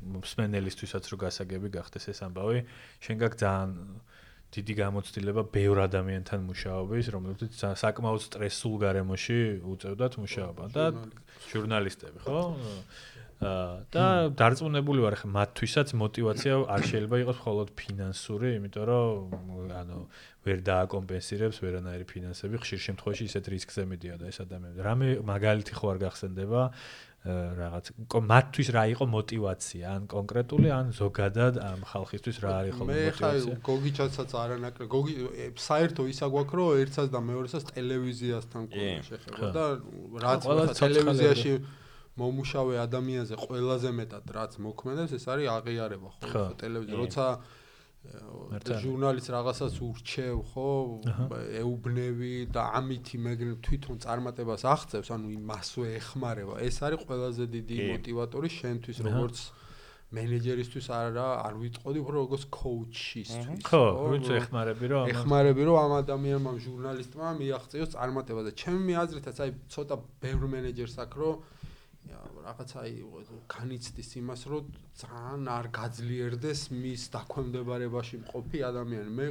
[0.00, 2.64] მსმენელისთვისაც რო გასაგები გახდეს ეს ამბავი,
[3.04, 3.70] შენ გაგ ძალიან
[4.50, 10.84] დიდი გამოცდილება ბევრ ადამიანთან მუშაობის, რომლებიც საკმაოდ სტრესულ გარემოში უწევდათ მუშაობა და
[11.52, 12.40] ჟურნალისტები, ხო?
[13.40, 14.04] და
[14.36, 19.98] დარწმუნებული ვარ ხა მათთვისაც мотивация არ შეიძლება იყოს მხოლოდ ფინანსური, იმიტომ რომ ანუ
[20.46, 22.56] ვერ დააკომპენსირებს ვერანაირი ფინანსები.
[22.64, 24.80] ხშირ შემთხვევაში ისეთ რისკზე მიდიოდა ეს ადამიანები.
[24.88, 26.60] რამე მაგალითი ხო არ გახსენდება,
[27.20, 33.28] რაღაც მათთვის რა იყო мотиваცია ან კონკრეტული ან ზოგადად ამ ხალხისთვის რა არის ხოლმე мотиваცია
[33.28, 35.14] მე ხა გოგიჩასაც არანაკლებ გოგი
[35.60, 38.62] საერთო ისა გვაქვს რომ ერთსაც და მეორესაც ტელევიზიასთან
[39.04, 39.64] შეხება და
[40.24, 40.48] რაც
[40.80, 41.52] ტელევიზიაში
[42.24, 46.96] მომუშავე ადამიანზე ყველაზე მეტად რაც მოქმედებს ეს არის აღიარება ხოლმე ტელევიზია.
[47.04, 47.24] როცა
[48.00, 50.68] ჟურნალისტს რაღაცას ურჩევ ხო?
[51.60, 56.54] ეუბნევი და ამითი მეგრე თვითონ წარმატებას აღწევს ანუ მასვე ეხმარება.
[56.64, 59.36] ეს არის ყველაზე დიდი мотиваტორი შენთვის როგორც
[60.10, 63.82] მენეჯერისთვის არა არ ვიტყოდი უფრო როგორც კოუჩისთვის ხო?
[64.10, 69.96] ვინც ეხმარები რომ ეხმარები რომ ამ ადამიანმა ჟურნალისტმა მიაღწიოს წარმატება და ჩემი აზრითაც აი ცოტა
[70.24, 71.36] ბევრ მენეჯერს აქ რომ
[72.08, 72.80] რაღაცა
[73.54, 74.64] განიცდის იმას, რომ
[75.02, 79.10] ძალიან არ გაძლიერდეს მის დაქვემდებარებაში მყოფი ადამიანი.
[79.18, 79.26] მე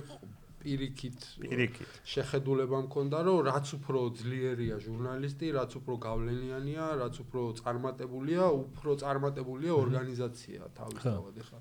[0.60, 1.90] პირიქით პირიქით.
[2.14, 9.74] შეხედულება მქონდა, რომ რაც უფრო ძლიერია ჟურნალისტი, რაც უფრო გავლენიანია, რაც უფრო წარმატებულია, უფრო წარმატებულია
[9.84, 11.60] ორგანიზაცია თავისთავად, ეხლა.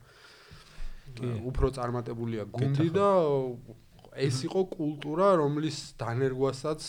[1.17, 3.09] კი, უფრო წარმატებულია გუნდი და
[4.19, 6.81] ეს იყო კულტურა, რომლის დანერგვასაც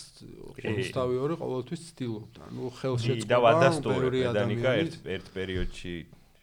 [0.65, 2.48] რუსთავი ორი ყოველთვის ცდილობდა.
[2.50, 5.94] ანუ ხელშეწყობა და ბევრი ადამიანი ერთ ერთ პერიოდში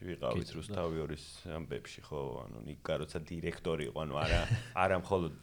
[0.06, 1.24] ვიყავით რუსთავიორის
[1.56, 4.40] ამბებში, ხო, ანუ ნიკა როცა დირექტორი იყო, ანუ არა
[4.84, 5.36] არა მხოლოდ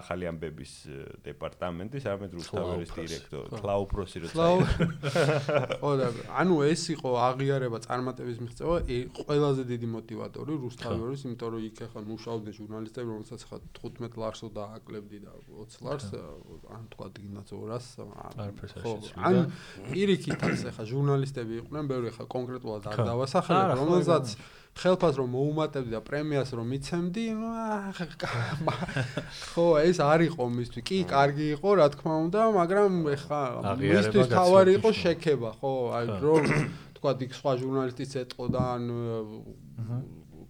[0.00, 0.72] ახალი ამბების
[1.24, 4.46] დეპარტამენტის, არამედ რუსთავიორის დირექტორი, კლაუპროსი როცა.
[5.80, 6.08] ხო და
[6.42, 8.76] ანუ ეს იყო აღიარება წარმატების მიღწევა,
[9.14, 15.18] ყველაზე დიდი мотиваტორი რუსთავიორის, იმიტომ რომ იქ ახლა მუშაობდნენ ჟურნალისტები, რომელსაც ახლა 15 ლარსო დააკლებდი
[15.24, 16.08] და 20 ლარს,
[16.74, 18.54] ან თქვა დგინაც 200, ან
[18.84, 18.92] ხო,
[19.24, 19.34] ან
[19.90, 24.34] პირიქითაც ახლა ჟურნალისტები იყვნენ, ბევრი ახლა კონკრეტულად არ დავასახელებ, რომელსაც
[24.74, 27.24] ხელფას რომ მოუმატებდი და პრემიას რომ მიცემდი,
[29.54, 30.82] ხო, ეს არ იყო მისთვის.
[30.88, 33.42] კი, კარგი იყო, რა თქმა უნდა, მაგრამ ეხა
[33.78, 35.72] მისთვის თავარი იყო შექება, ხო?
[35.94, 36.42] აი რომ
[36.98, 38.82] თქვა იქ სხვა ჟურნალისტიც ეტყოდა ან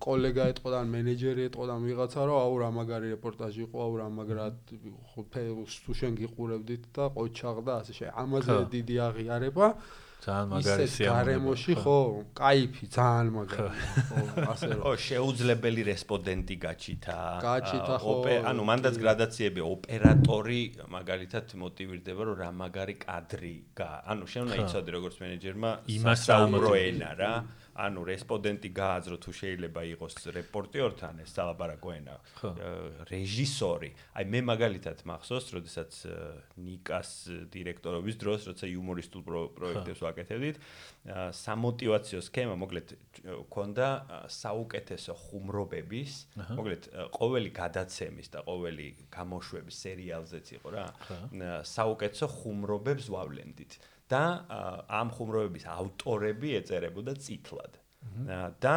[0.04, 4.56] კოლეგა ეტყოდა ან მენეჯერი ეტყოდა ვიღაცა რომ აუ რა მაგარი რეპორტაჟი იყო, აუ რა მაგრად
[5.84, 8.06] თუ შენ გიყურებდით და ყოჩაღ და ასე შე.
[8.24, 9.66] ამაზე დიდი აღიარება
[10.24, 10.88] ძალიან მაგარი სიამოვნება.
[10.88, 11.98] ისე გარემოში ხო,
[12.40, 13.70] кайფი ძალიან მაგარი.
[14.08, 14.22] ხო,
[14.54, 14.82] ასე რომ.
[14.88, 17.18] ო, შეუძლებელი რესპონდენტი გაჩითა.
[17.44, 18.14] გაჩითა ხო.
[18.50, 20.60] ანუ მანდაც გრადაციები ოპერატორი
[20.96, 23.90] მაგალითად მოტივირდება, რომ რა მაგარი კადრი გა.
[24.08, 27.34] ანუ შენ უნდა იცოდი როგორც მენეჯერმა იმას საუბრო ენა რა.
[27.74, 32.14] ანუ რესპონდენტი გააძრო თუ შეიძლება იყოს რეპორტიორთან ეს სალაბარაკო ენა
[33.10, 33.90] რეჟისორი.
[34.14, 35.92] აი მე მაგალითად მახსოვს როდესაც
[36.54, 37.10] ნიკას
[37.50, 40.56] დირექტორობის დროს როცა იუმორისტულ პრო- პროექტებს ვაკეთებდით
[41.34, 42.88] სამოტივაციო სქემა მოკლედ
[43.50, 43.88] ქონდა
[44.30, 46.12] საუკეთესო ხუმრობების
[46.54, 46.82] მოკლედ
[47.18, 50.86] ყოველი გადაცემის და ყოველი გამოშვების სერიალზეც იყო რა.
[51.66, 53.72] საუკეთესო ხუმრობებს ვავლენდით
[54.14, 54.24] და
[55.02, 57.80] ამ ხუმრობების ავტორები ეწერებოდა წითლად
[58.14, 58.76] აა, და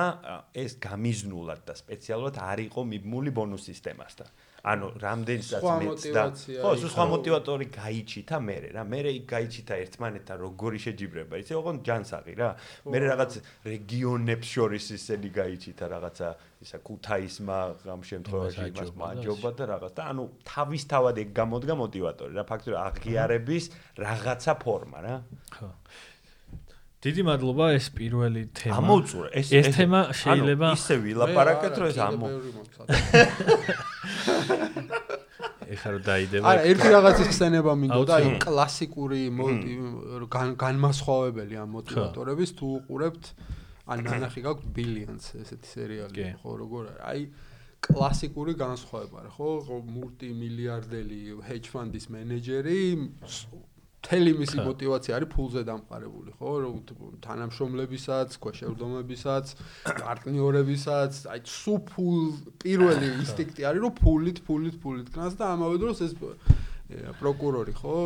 [0.57, 4.29] ეს გამიზნულად და სპეციალურად არ იყო მიბმული ბონუს სისტემასთან.
[4.67, 6.89] ანუ რამდენსაც მეც და ხო, იყო.
[6.91, 8.83] სხვა მოტივატორი გაიჩითა მე რა.
[8.83, 11.33] მე იქ გაიჩითა ერთმანეთთან როგორი შეჯიბრება.
[11.41, 12.49] იცი, ოღონდ ჯანსაღი რა.
[12.91, 13.31] მე რაღაც
[13.63, 16.27] რეგიონებს შორის ისენი გაიჩითა რაღაცა
[16.57, 22.43] ისა ქუთაისმა ამ შემთხვევაში იმას მაჯობა და რაღაც და ანუ თავისთავად ეგ გამოდგა მოტივატორი რა.
[22.51, 23.63] ფაქტობრივად აღიარების
[24.03, 25.15] რაღაცა ფორმა რა.
[25.53, 25.69] ხო.
[26.97, 28.77] დიდი მადლობა ეს პირველი თემა.
[28.81, 32.27] ამოვწურე ეს ეს თემა შეიძლება ისე ვილაპარაკეთ რომ ეს ამო
[35.67, 36.45] ეხლა რომ დაიდება.
[36.47, 39.21] არა, ერთი რაღაცის ხსენება მინდოდა, აი კლასიკური
[40.63, 43.25] განმასხვავებელი ამ მოტივატორების თუ უყურებთ
[43.91, 47.03] ან ნანახი გაქვთ ბილიონს ესეთი სერიალი ხო როგორ არის?
[47.11, 47.21] აი
[47.87, 49.49] კლასიკური განსხვავება რა ხო
[49.97, 52.79] მულტიმილიარდელი hedge fund-ის მენეჯერი
[53.97, 56.51] მთელი მისი мотиваცია არის ფულზე დამყარებული, ხო?
[57.25, 59.45] თანამშრომლებისაც, ქვეშევრდომებისაც,
[59.87, 62.21] პარტნიორებისაც, აი სულ ფულ
[62.61, 66.13] პირველი ინსტინქტი არის, რომ ფულით, ფულით, ფულით გნას და ამავე დროს ეს
[67.19, 67.97] პროკურორი, ხო,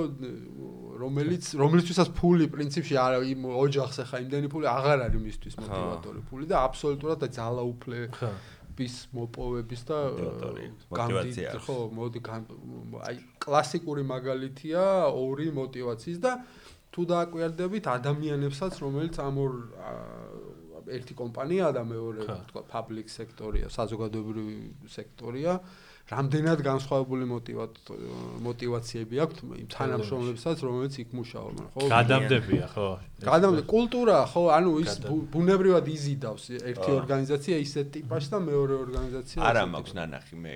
[0.98, 6.46] რომელიც რომელიცვისაც ფული პრინციპში არ იმ ოჯახს ახლა იმდენი ფული აღარ არის მისთვის мотиваტორი ფული
[6.50, 8.00] და აბსოლუტურად ძალაუფლე
[8.82, 11.65] bis მოპოვების და მოტივატორი, მოტივაცია გამდიდ- აქვს.
[11.65, 12.20] ხო მოდი
[13.10, 13.15] აი
[13.46, 14.84] კლასიკური მაგალითია
[15.24, 16.32] ორი მოტივაციის და
[16.91, 19.52] თუ დააკვირდებით ადამიანებსაც რომელიც ამ ორ
[20.91, 24.56] ერთი კომპანიაა და მეორე თქვა public სექტორია საზოგადოებრივი
[24.89, 25.54] სექტორია
[26.12, 27.78] რამდენად განსხვავებული მოტივატ
[28.45, 31.88] მოტივაციები აქვთ იმ თანამშრომლებსაც რომელიც იქ მუშაობენ ხო?
[31.93, 32.89] გადამდებია ხო?
[33.24, 34.43] გადამდე კულტურა ხო?
[34.58, 34.91] ანუ ის
[35.36, 40.56] ბუნებრივად იზიდავს ერთი ორგანიზაცია ისეთ ტიპაში და მეორე ორგანიზაცია არა მაქვს ნანახი მე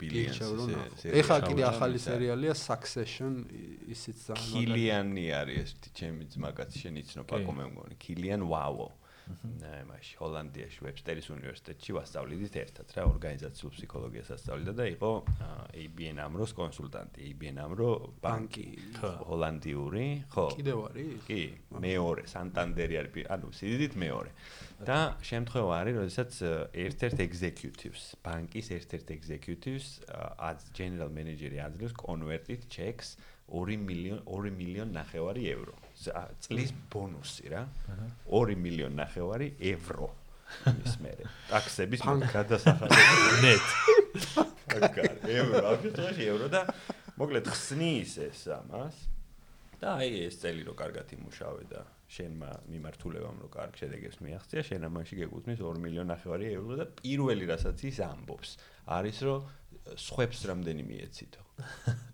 [0.00, 0.40] ბილიონს
[0.80, 3.32] ესე ეხლა კიდე ახალი სერიალია Succession
[3.90, 7.36] ისიც ძალიან კილიანი არის ესეთი ჩემი ძმაკაცი შენ იცნობ კი.
[7.36, 7.94] აკო მე მგონი.
[8.00, 8.88] კილიან ვაო
[9.60, 15.10] ნაი მაშ ჰოლანდიაში ვებსტერის უნივერსიტეტში ვასწავლიდით ერთად რა ორგანიზაციულ ფსიქოლოგიას ასწავლიდა და იყო
[15.84, 17.90] ABN AMRO-ს კონსულტანტი ABN AMRO
[18.24, 18.66] ბანკი
[19.00, 21.40] ჰოლანდიური ხო კიდევ არის კი,
[21.86, 24.30] მეორე სანტანდერი არის, ანუ სიდიდით მეორე.
[24.80, 26.32] და შემთხვევა არის, როდესაც
[26.72, 29.88] ერთ-ერთ executives, ბანკის ერთ-ერთ executives,
[30.40, 33.16] ად general manager-ი აძლევს კონვერტით checks
[33.50, 35.74] 2 მილიონ 2 მილიონ ნახევარი ევრო.
[36.46, 37.66] წლის ბონუსი რა.
[38.30, 40.10] 2 მილიონ ნახევარი ევრო.
[40.84, 41.24] ის მერე.
[41.50, 42.00] ტაქსების
[42.32, 43.36] გადასახადები.
[43.44, 43.68] ნეტ.
[44.70, 46.60] აგარ ევრო, აბსოლუტურად ევრო და
[47.20, 48.96] მოკლედ ხსნის ეს ამას.
[49.80, 51.80] და აი ეს წელი რო კარგად იმუშავე და
[52.12, 57.44] შენმა მიმართულებამ რო კარგ შედეგებს მიაღწია, შენ ამაში გეკუთვნის 2 მილიონ ნახევარი ევრო და პირველი
[57.48, 58.50] რასაც ის ამბობს,
[58.92, 59.40] არის რომ
[59.98, 61.42] სხვებს რამდენი მიეცითო.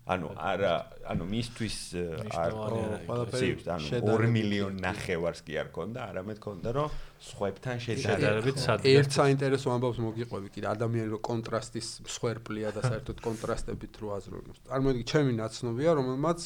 [0.07, 0.73] ანუ არა,
[1.11, 1.77] ანუ მისთვის
[2.41, 6.95] არ ყველაფერი ანუ 2 შედარებით მილიონ ნახევარს კი არ ქონდა, არამედ ქონდა რომ
[7.27, 13.17] სხვებთან შედარებით შედარებით სად ერთ საინტერესო ამბავს მოგიყვები კიდე ადამიანი რო კონტრასტის მსხვერპლია და საერთოდ
[13.27, 14.59] კონტრასტებით რო აზროვნებს.
[14.67, 16.39] წარმოვიდგინე, ჩემი ნაცნობია, რომელმაც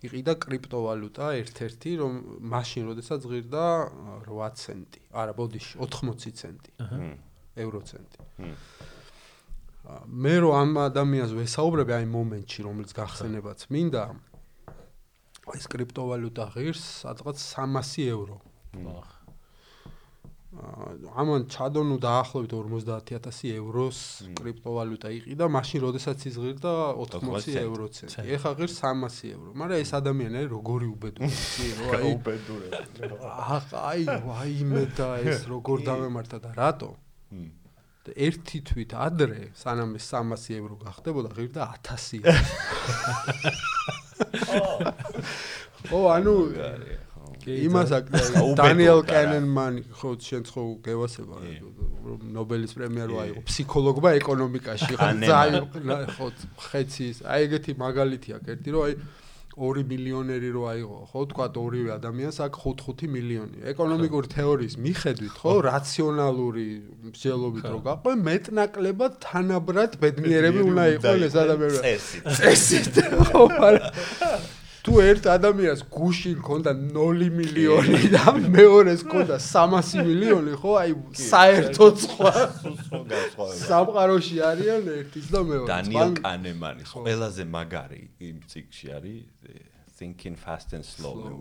[0.00, 3.64] იყიდა კრიპტოვალუტა ერთ-ერთი, რომ მაშინ როდესაც ღირდა
[4.26, 5.00] 8 ცენტი.
[5.12, 6.70] არა, ბოდიში 80 ცენტი.
[6.80, 7.14] მ,
[7.60, 8.18] ევრო ცენტი.
[8.40, 8.54] მ.
[9.79, 14.04] ა, მე რო ამ ადამიანს ვესაუბრები აი მომენტში, რომელიც გახსენებაც მინდა,
[15.56, 18.38] ეს კრიპტოვალუტა ღირს სადღაც 300 ევრო.
[20.50, 23.98] აა, ამან ჩადონუ დაახლოებით 50000 ევროს
[24.34, 27.62] კრიპტოვალუტა იყიდა, მაშინ როდესაც ის ღირდა 80 80 ცენტი.
[27.70, 28.26] ევრო ცენტი.
[28.34, 29.50] ეხა ღირს 300 ევრო.
[29.54, 32.72] მაგრამ ეს ადამიანი როგორი უბედური, იცი, რომ აი გაუბედურებ.
[33.30, 36.90] აჰ, აი, ვაიმე და ეს როგორ დავემართა და რატო?
[37.30, 37.59] მ.
[38.16, 42.34] ერთი თვით ადრე, სანამ ეს 300 ევრო გახდებოდა, ღირდა 1000 ევრო.
[45.94, 46.34] ო, ანუ
[47.48, 51.36] იმას აქ გაუბედურდა დანიელ კენენმანი ხო შენ ხო გევასება
[52.04, 55.64] რომ ნობელის პრემია რო აიღო ფსიქოლოგმა ეკონომიკაში ხო ძალიან
[56.16, 56.26] ხო
[56.68, 58.94] ხეცის აი ეგეთი მაგალითი აქვს ერთი რომ აი
[59.60, 63.58] 2 მილიონერი რო აიღო, ხო, თქვა ორივე ადამიანს აქ 5-5 მილიონი.
[63.72, 66.68] ეკონომიკური თეორიის მიხედვით, ხო, რაციონალური
[67.10, 71.84] მსჯელობით რო გაყვე, მეტნაკლებად თანაბრად ბედნიერები უნდა იყოს ეს ადამიანები.
[71.84, 72.24] წესით.
[72.40, 72.94] წესით,
[73.28, 74.58] ხო, მაგრამ
[74.90, 80.94] თუ ერთ ადამიანს გუში ქონდა 0 მილიონი და მეორეს ქონდა 300 მილიონი, ხო, აი
[81.30, 82.32] საერთოდ სხვა
[83.70, 85.68] სამყაროში არიან ერთის და მეორე.
[85.70, 89.22] დანიელ კანემანის ყველაზე მაგარი იმ ციკში არის
[90.00, 91.38] Thinking Fast and Slow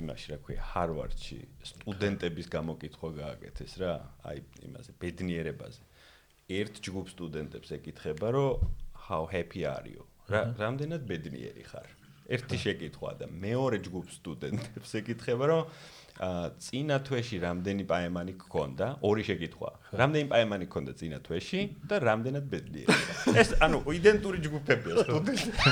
[0.00, 1.38] იმაში რა ქვია, ჰარვარდში
[1.70, 3.94] სტუდენტების გამოკითხვა გააკეთეს რა,
[4.26, 5.82] აი იმაზე ბედნიერებაზე.
[6.50, 8.58] ერთ ჯგუფ სტუდენტებს ეკითხება, რომ
[9.06, 10.02] how happy are you?
[10.30, 11.99] რა რამდენად ბედნიერი ხარ?
[12.30, 15.62] ერთი შეკითხვა და მეორე ჯგუფ სტუდენტებს ეკითხება, რომ
[16.60, 18.86] წინა თვეში რამდენი პაემანი გქონდა?
[19.02, 19.70] ორი შეკითხვა.
[19.96, 22.98] რამდენი პაემანი გქონდა წინა თვეში და რამდენად ბედნიერი?
[23.40, 25.70] ეს ანუ იდენტური ჯგუფებია სტუდენტები.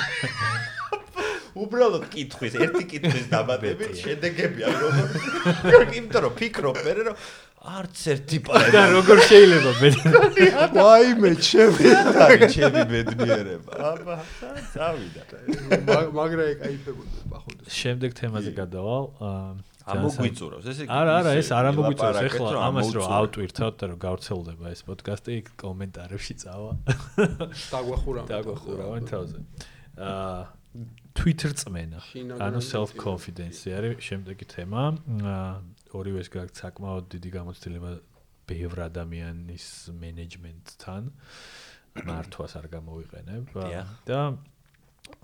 [1.59, 5.09] უბრალოდ კითხვის, ერთი კითხვის დაბადებით შედეგებია როგორ.
[5.99, 7.17] იმიტომ რომ ფიქრობ მე რომ
[7.69, 9.91] არც ერთი და პაემანი როგორ შეიძლება მე
[10.79, 11.91] ვაიმე, ჩემი
[12.25, 13.73] არის ჩემი ბედნიერება.
[13.93, 14.17] აბა,
[14.73, 15.23] წავიდა.
[16.17, 17.57] მაგრა ეკაიფებოდეს ბახოთ.
[17.69, 19.05] შემდეგ თემაზე გადავალ.
[19.29, 19.53] აა,
[19.89, 20.93] ამოგვიწურავს ესე იგი.
[20.99, 26.35] არა, არა, ეს არ ვილაპარაკეთ, ეხლა ამას რომ ავტვირთავთ და რომ გავრცელდება ეს პოდკასტი კომენტარებში
[26.45, 26.73] წავა.
[27.73, 28.21] დაგვახურა.
[28.29, 29.39] დაგვახურავენ თავზე.
[29.99, 30.41] აა
[31.19, 31.99] Twitter წმენა.
[32.39, 34.83] ანუ და self confidence არის შემდეგი თემა.
[35.25, 37.91] აა ორივეს გაქვს საკმაოდ დიდი გამოცდილება
[38.49, 39.67] ბევრ ადამიანის
[40.03, 41.03] მენეჯმენტთან.
[42.09, 43.45] მართვას არ გამოვიყენებ
[44.07, 44.21] და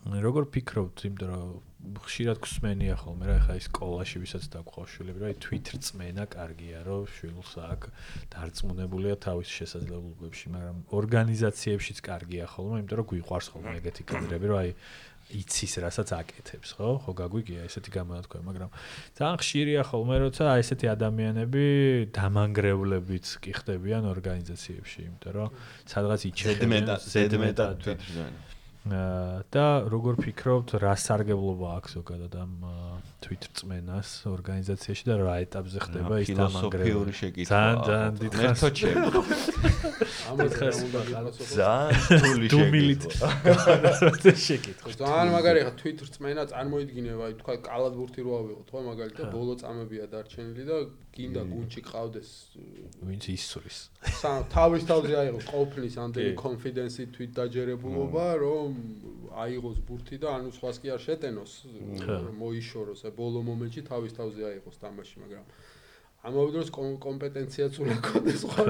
[0.05, 5.31] როგორ ფიქრობთ, იმიტომ რომ ხშირად გსმენია ხოლმე რა ხა ის სკოლაში ვისაც დაგხვავ შვილები, რა
[5.45, 7.83] Twitter წმენა კარგია, რომ შვილს აქ
[8.33, 14.71] დარწმუნებულია თავის შესაძლებლობებში, მაგრამ ორგანიზაციებშიც კარგია ხოლმე, იმიტომ რომ გვიყვარს ხოლმე ეგეთი კადრები, რომ აი
[15.41, 16.91] იცის რასაც აკეთებს, ხო?
[17.05, 18.71] ხო გაგვიგია ესეთი გამონათქვამი, მაგრამ
[19.19, 21.65] ძალიან ხშირია ხოლმე, როცა აი ესეთი ადამიანები
[22.15, 25.49] დამანგრევლებიც კი ხდებიან ორგანიზაციებში, იმიტომ რომ
[25.91, 28.35] სადღაც იჩერებიან ზედმეტად, თვითონ.
[28.85, 32.53] და როგორ ფიქრობთ, რა სარგებლობა აქვს ზოგადად ამ
[33.25, 36.85] აა, Twitter წმენას ორგანიზაციაში და რა ეტაპზე ხდება ის დამანგრეველი?
[36.85, 37.55] ფილოსოფიური შეკითხვა.
[37.55, 38.97] ძალიან ძალიან დიდხანს მერთო ჩემ.
[40.29, 41.57] ამას დიდხანს უნდა ფილოსოფია.
[41.65, 43.03] ძალიან რთული დუმილით.
[43.17, 44.35] შეკითხვა.
[44.45, 44.89] შეკითხვა.
[45.01, 50.05] ძალიან მაგარი ხა Twitter წმენა წარმოიდგინე, აი თქვა კალათბურთი რო ავიღოთ, ხო მაგალითად ბოლო წამებია
[50.13, 50.77] დარჩენილი და
[51.15, 52.31] გინდა გუნჩი ყავდეს
[53.07, 53.79] ვინც ისურის.
[54.21, 58.71] სამ თავის თავზე აიღოს ყოფნის ამდენი კონფიდენსი თვით დაჯერებულობა, რომ
[59.31, 61.53] აიღოს ბურთი და ანუ სხვას კი არ შეტენოს,
[62.03, 65.45] რომ მოიშოროს, აი ბოლო მომენტში თავის თავზე აიღოს თამაში, მაგრამ
[66.25, 68.65] ამავე დროს კომ- კომპეტენციაც უნდა ქონდეს ხო?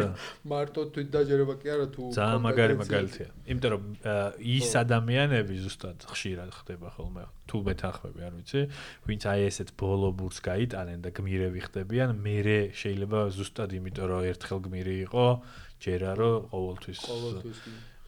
[0.50, 3.28] მარტო თვით დაჯერება კი არა თუ ძალიან მაგარი მაგალითია.
[3.46, 3.84] იმიტომ რომ
[4.42, 7.24] ის ადამიანები ზუსტად ხშირად ხდება ხოლმე.
[7.46, 8.60] თუ მეთანხმები, არ ვიცი,
[9.06, 12.36] ვინც აი ესეთ ბოლო ბურს გაიტანენ და გმირები ხდებიან, მე
[12.74, 15.26] შეიძლება ზუსტად იმიტომ რომ ერთხელ გმირი იყო,
[15.78, 17.58] ჯერა რომ ყოველთვის ყოველთვის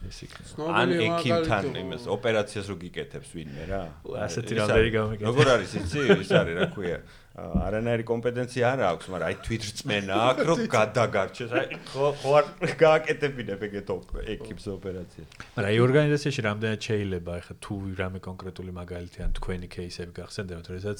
[0.04, 0.66] ეს იქნება.
[0.76, 3.82] ან ექიმთან იმას ოპერაციას რო გიკეთებს ვინმე რა.
[4.26, 5.24] ასეთი რამდენი გამეკეთე.
[5.30, 6.00] როგორ არის იცი?
[6.20, 6.98] ის არის რა ქვია.
[7.36, 11.50] არანაირი კომპეტენცია არ აქვს, მაგრამ აი თვითრწმენა აქვს, რომ გადაგარჩეს.
[11.52, 12.46] აი ხო ხო არ
[12.80, 13.88] გააკეთებინებ ეგეთ
[14.36, 15.28] ექიმს ოპერაციას.
[15.52, 20.98] მაგრამ აი ორგანიზაციაში რამდენად შეიძლება, ეხლა თუ რამე კონკრეტული მაგალითი ან თქვენი кейსები გახსენდებათ, როდესაც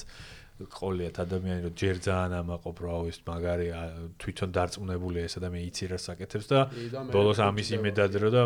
[0.57, 3.69] ყოლიათ ადამიანი რომ ჯერ ძალიან ამაყობ რა ის მაგარი
[4.17, 6.61] თვითონ დარწმუნებულია ეს ადამიანი იცი რას აკეთებს და
[7.13, 7.77] ბოლოს ამის გვჭირდება.
[7.77, 8.43] იმედადრო და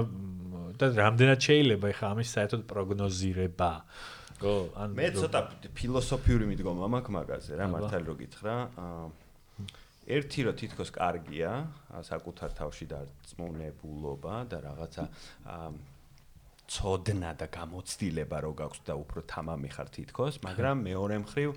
[0.80, 3.72] და რამდენად შეიძლება ახლა ამის საერთოდ პროგნოზირება.
[4.40, 5.40] რო ან მე ცოტა
[5.76, 8.54] ფილოსოფიური მიდგომა მაქვს მაგაზე რა მართალი რო გითხრა.
[10.10, 11.50] ერთი რო თითქოს კარგია,
[12.10, 15.04] საკუთარ თავში დარწმუნებულობა და რაღაცა
[16.70, 21.50] ცოდნა და გამოცდილება რო გაქვს და უფრო თამამი ხარ თითქოს, მაგრამ მეორე მხრივ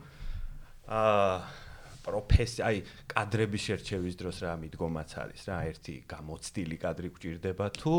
[0.87, 1.63] აა
[2.03, 2.77] პროფესია, აი
[3.13, 7.93] კადრების შერჩევის დროს რა მიდგომაც არის რა, ერთი გამოცდილი კადრი გვჭირდება თუ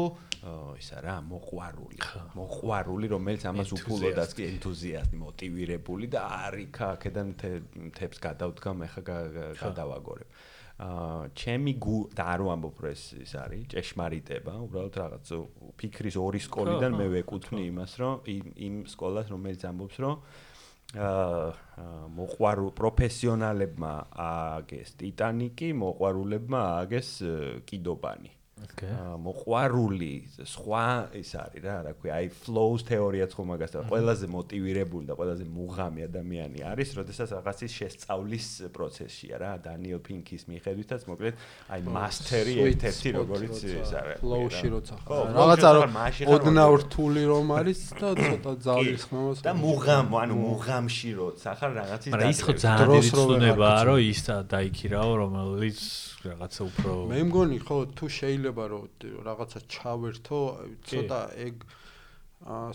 [0.77, 1.99] ისა რა, მოყვარული,
[2.37, 9.03] მოყვარული, რომელიც ამას უფულოდაც კი ენთუზიასტი, მოტივირებული და არიქა აქედან მთე- მთებს გადავდგა, მე ხა
[9.09, 10.29] გა- გა- გადავაგორებ.
[10.75, 15.27] აა ჩემი გუ და არ ვამბობ რომ ეს ის არის ჭეშმარიტება, უბრალოდ რაღაც
[15.81, 18.15] ფიქრის ორი სკოლიდან მე ვეკუთვნი იმას, რომ
[18.59, 20.15] იმ სკოლას რომელიც ამბობს, რომ
[20.93, 23.93] აა მოყვარულ პროფესიონალებმა
[24.25, 27.11] ააგეს ტიტანიკი, მოყვარულებმა ააგეს
[27.71, 28.31] კიდობანი.
[28.55, 30.13] აა, მოყვარული
[30.47, 30.85] სხვა
[31.19, 35.45] ის არის რა, რა ქვია, აი flows თეორიაც ხომ მაგას და ყველაზე მოტივირებული და ყველაზე
[35.51, 41.35] მუღამი ადამიანი არის, როდესაც რაღაცის შესწავლის პროცესშია რა, დანიელ პინკის მიხედვითაც მოკლედ
[41.75, 44.19] აი მასტერი ერთ-ერთი როგორიც ის არის.
[44.23, 45.35] flow-ში როცა ხო, ხარ.
[45.35, 45.91] რაღაცა რომ
[46.35, 51.73] ოდნავ როგორ- რთული რომ არის და ცოტა ძალის ხმამას და მუღამ, ანუ მუღამში როცა ხარ
[51.75, 53.83] რაღაცის მაგრამ ის ხო ძალიან დროს დიდი გიცნობ.
[53.91, 55.79] რომ ის და- დაიქირაო, რომელიც
[56.25, 58.85] რაღაცა უფრო მე მგონი ხო თუ შეიძლება რომ
[59.29, 60.41] რაღაცა ჩავერთო
[60.89, 61.55] ცოტა ეგ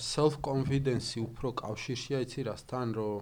[0.02, 3.18] self confidence უფრო კავშირშია იცი რასთან რომ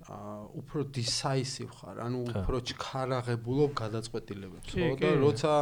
[0.00, 4.70] აა უფრო decisive ხარ ანუ უფრო ჩქარაღებულობ გადაწყვეტილებებს.
[4.72, 5.52] ხო და როცა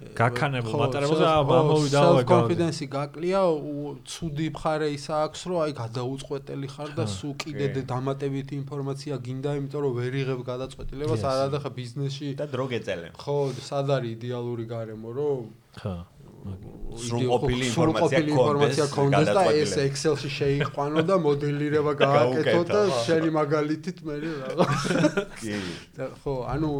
[0.00, 3.40] გაქანებულ მატარებელზე ამოვიდა და კონფიდენსი გაკლია
[4.12, 9.84] ცუდი მხარე ის აქვს რომ აი გადაუწყვეტელი ხარ და სულ კიდე დამატებითი ინფორმაცია გინდა იმიტომ
[9.84, 13.36] რომ ვერ იღებ გადაწყვეტილებას არა და ხა ბიზნესში და დრო გეწელენ ხო
[13.68, 15.44] სად არის идеალური გარემო რომ
[15.84, 15.94] ხა
[16.40, 24.16] სრულყოფილი ინფორმაცია კონდეს კონდეს და ეს Excel-ში შეიყვანო და მოდელირება გააკეთო და შენი მაგალითით მე
[24.24, 24.66] რა.
[25.40, 25.60] კი.
[26.24, 26.72] ხო, ანუ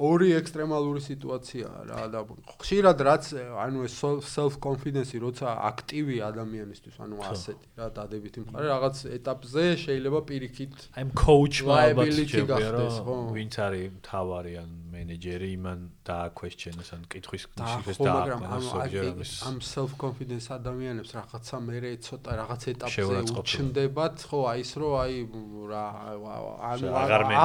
[0.00, 2.20] ორი ექსტრემალური სიტუაციაა რა და
[2.62, 3.24] ხშირად რაც
[3.64, 3.96] ანუ ეს
[4.28, 11.04] self confidence როცა აქტივი ადამიანისთვის ანუ ასეთი რა დადებითი მხარე რაღაც ეტაპზე შეიძლება პირიქით აი
[11.24, 15.78] coach-მა ალბათ შეგვია რომ ვინც არის მთავარი ან მენეჯერი იმან
[16.08, 18.64] დააკვესჩენოს ან კითხვის და ნიშნებს ხო მაგრამ ამ
[19.48, 23.02] ამ self confidence ადამიანებს რაღაცა მე ცოტა რაღაც ეტაპზე
[23.42, 25.14] უჩნდებათ ხო აი ის რომ აი
[25.72, 25.84] რა
[26.70, 26.86] ანუ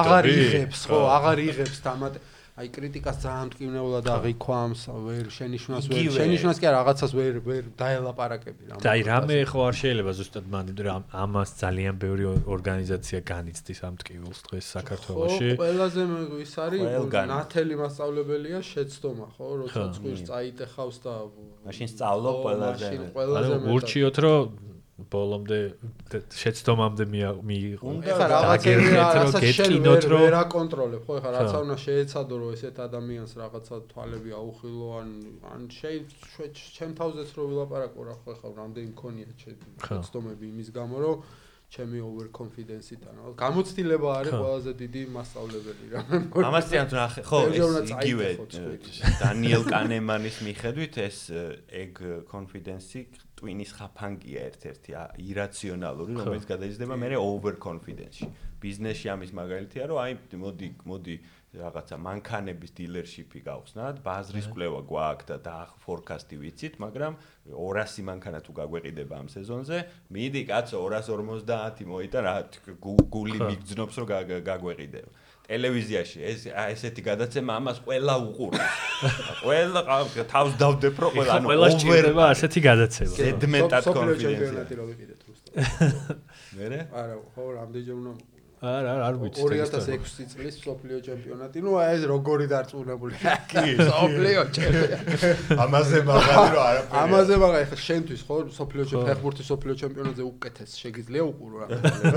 [0.00, 1.06] აღარ იღებს ხო ხო.
[1.16, 2.14] აღარ იღებს დამატ
[2.58, 6.16] აი კრიტიკას ძალიან მტკივნეულად აღიქვამს ვერ შენიშვნას ვერ იგივე.
[6.18, 10.46] შენიშვნას კი არა რაღაცას ვერ ვერ დაელაპარაკები რა და აი რამე ხო არ შეიძლება ზუსტად
[10.54, 16.02] მან რომ ამას ძალიან ბევრი ორგანიზაცია განიცდის ამ ტკივილს დღეს საქართველოში ხო, ყველაზე
[16.42, 16.82] ის არის
[17.30, 19.92] ნათელი მასწავლებელია შეცდომა ხო როცა ხო.
[19.94, 21.14] წვირს წაიტეხავს და
[21.68, 23.70] მაშინ სწავლობ ყველაზე მაშინ ყველაზე მეტად.
[23.74, 24.42] ურჩიოთ რომ
[24.98, 25.58] ბოლომდე
[26.34, 27.04] შეცდომამდე
[27.46, 31.60] მიიღო ეხლა რაღაცები რომ რაღაცა გეტკინოთ, ვერ რომ- ვერ აკონტროლებ ხო ეხლა რაცა ხო.
[31.64, 35.08] უნდა შეეცადო რომ ესეთ ადამიანს რაღაცა თვალები აუხილო ან
[35.54, 36.02] ან შე-
[36.76, 39.52] ჩემ თავზეც რო ვილაპარაკო რა ხო ეხლა რამდენი მქონია ხო.
[39.86, 41.16] შეცდომები იმის გამო რომ
[41.68, 44.40] ჩემი over confidence-იდან რა გამოცდილება არის ხო.
[44.42, 46.44] ყველაზე დიდი მასწავლებელი რა მე მგონი.
[46.48, 48.28] ამას წინათ ნახე, ხო, ეს იგივე
[49.22, 51.18] დანიელ კანემანის მიხედვით ეს
[51.70, 51.92] ეგ
[52.32, 53.00] კონფიდენსი
[53.38, 54.90] ტვინის ხაფანგია ერთ-ერთი
[56.18, 56.24] ხო.
[56.26, 58.26] რომელიც გადაიზრდება მე over confidence-ში.
[58.58, 61.14] ბიზნესში ამის მაგალითია, რომ აი მოდი, მოდი
[61.48, 67.12] რაღაცა მანქანების დილერშიპი გავხსნათ, ბაზრის კვლევა გვაქვს და და ფორკასტი ვიცით, მაგრამ
[67.54, 69.78] 200 მანქანა თუ გაგვეყიდება ამ სეზონზე,
[70.10, 72.34] მიდი კაცო 250 მოიტან რა
[72.82, 75.10] გუ- გული მიგძნობს რომ გაგ- გაგვეყიდება.
[75.48, 78.80] ტელევიზიაში ეს ესეთი გადაცემა ამას ყველა უყურებს.
[79.42, 79.80] ყველა
[80.32, 84.02] თავს დავდებ რომ ყველა ანუ ყველა სჭირდება ასეთი გადაცემა ზედმეტად რო
[84.92, 85.52] ვიყიდეთ რუსთავ.
[86.58, 86.78] მერე?
[86.92, 89.64] არა, ხო, რამდენჯერ უნდა არა არა არ ვიცი ეს ისტორია.
[89.70, 91.58] 2006 წლის სოფლიო ჩემპიონატი.
[91.62, 93.14] ნუ აი ეს როგორი დარწმუნებული.
[93.50, 95.30] კი, სოფლიო ჩემპიონატი.
[95.62, 96.98] ამაზე მაგარი რომ არაფერი.
[97.02, 101.66] ამაზე მაგა ეხლა შენთვის ხო სოფლიო ჩემპიონატი სოფლიო ჩემპიონატზე უკეთეს შეგიძლია უყურო რა.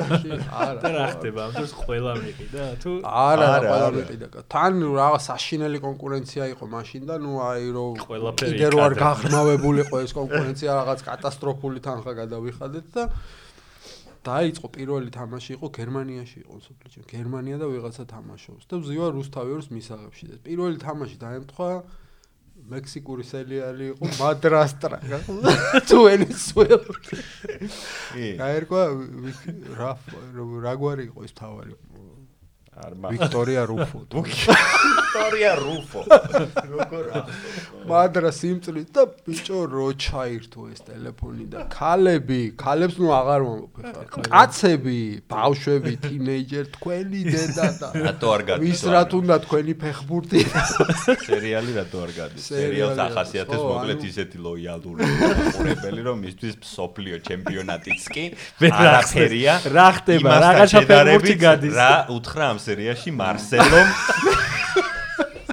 [0.65, 0.81] არა.
[0.81, 3.97] და რა ხდება ამ დროს ყველა მიყიდა თუ არა, არა, ყველა არა.
[4.01, 4.27] მიყიდა.
[4.49, 9.95] თან რაღაც საშინელი კონკურენცია იყო მაშინ და ნუ აი რომ ყველაფერი კიდე რო არ გაღრმავებულიყო
[10.09, 13.03] ეს კონკურენცია რაღაც კატასტროფული თანხა გადავიხადეთ და
[14.21, 17.13] დაიწყო პირველი თამაში იყო გერმანიაში იყო სოფლიო ჩემპიონატი.
[17.17, 21.69] გერმანია და ვიღაცა თამაშობს და ვზივა რუსთავიორს მისაღებში და პირველი თამაში დაემთხვა
[22.71, 24.97] მექსიკური სერიალი იყო მადრასტრა.
[25.89, 26.93] თუ ვენესუელა
[28.41, 28.81] გაერკვა
[29.81, 29.91] რა
[30.65, 31.73] რა გვარი იყო ეს თავარი
[32.85, 34.05] არ მაგ ვიქტორია რუფო
[35.11, 36.01] ისტორია რუფო.
[36.71, 37.05] როგორ
[37.91, 44.23] მადრა სიმწრით და ბიჭო რო ჩაირთო ეს ტელეფონი და ქალები, ქალებს ნუ აღარ მომოფე ხარ.
[44.31, 48.63] კაცები, ბავშვები, თინეიჯერ, თქვენი დედა და რატო არ გადის?
[48.63, 50.39] ვის რა თუნდა თქვენი ფეხბურთი.
[51.27, 52.43] სერიალი რატო არ გადის?
[52.47, 55.01] სერიალს ახასიათებს მოკლედ ისეთი ლოიალური
[55.57, 58.25] ყურებელი რომ მისთვის სოფლიო ჩემპიონატიც კი
[58.71, 59.53] არაფერია.
[59.75, 60.31] რა ხდება?
[60.47, 61.75] რაღაცა ფეხბურთი გადის.
[61.75, 63.87] რა უთხრა ამ სერიაში მარსელომ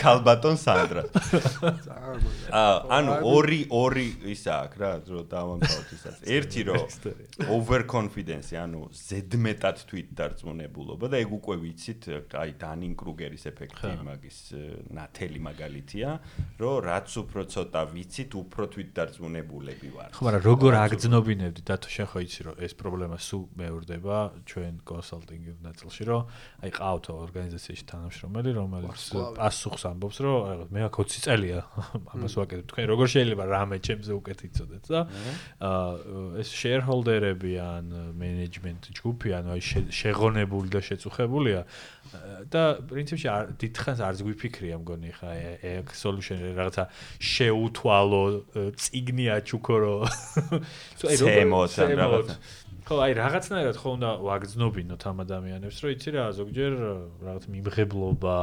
[0.00, 1.02] კალბატონ სანდრა.
[2.50, 6.16] აა ანუ ორი ორი ის აქვს რა რომ დავამთავროთ ისაც.
[6.36, 6.80] ერთი რომ
[7.56, 12.02] over confidence, ანუ ზედმეტად თვით დარწმუნებულობა და ეგ უკვე ვიცით,
[12.32, 14.64] აი დანინ კრუგერის ეფექტი მაგის э,
[14.96, 16.08] ნათელი მაგალითია,
[16.60, 20.12] რომ რაც უფრო ცოტა ვიცით, უფრო თვით დარწმუნებულები ვართ.
[20.16, 24.16] ხო მაგრამ როგორ აგძნობინებდი დათო შენ ხო იცი რომ ეს პრობლემა სულ მეორდება
[24.46, 26.22] ჩვენ კონსალტინგ ნაწილში რომ
[26.64, 29.02] აი ყავთ ორგანიზაციაში თანამშრომელი რომელიც
[29.38, 31.60] პასუხს ამბობს, რომ რაღაც მე აქ 20 წელია
[32.14, 32.66] ამას ვაკეთებ.
[32.70, 35.00] თქვენ როგორ შეიძლება რამე ჩემზე უკეთ იცოდეთ და
[35.70, 37.86] აა ეს shareholder-ები ან
[38.16, 39.60] management ჯგუფი ან აი
[39.90, 41.60] შეღონებული და შეწუხებულია.
[42.50, 43.28] და პრინციპში
[43.60, 45.30] დიდხანს არც გვიფიქრია მგონი ხა
[45.78, 46.84] ეგ solution-ი რაღაცა
[47.22, 48.22] შეუთვალო
[48.74, 49.98] ციგნი აჩუქო რომ
[51.10, 51.70] აი როგორ
[52.02, 52.34] რაღაცა
[52.90, 56.72] ხო, აი რაღაცნაირად ხო უნდა ვაგზნობინოთ ამ ადამიანებს, რომ იცი რა, ზოგჯერ
[57.22, 58.38] რაღაც მიმღებლობა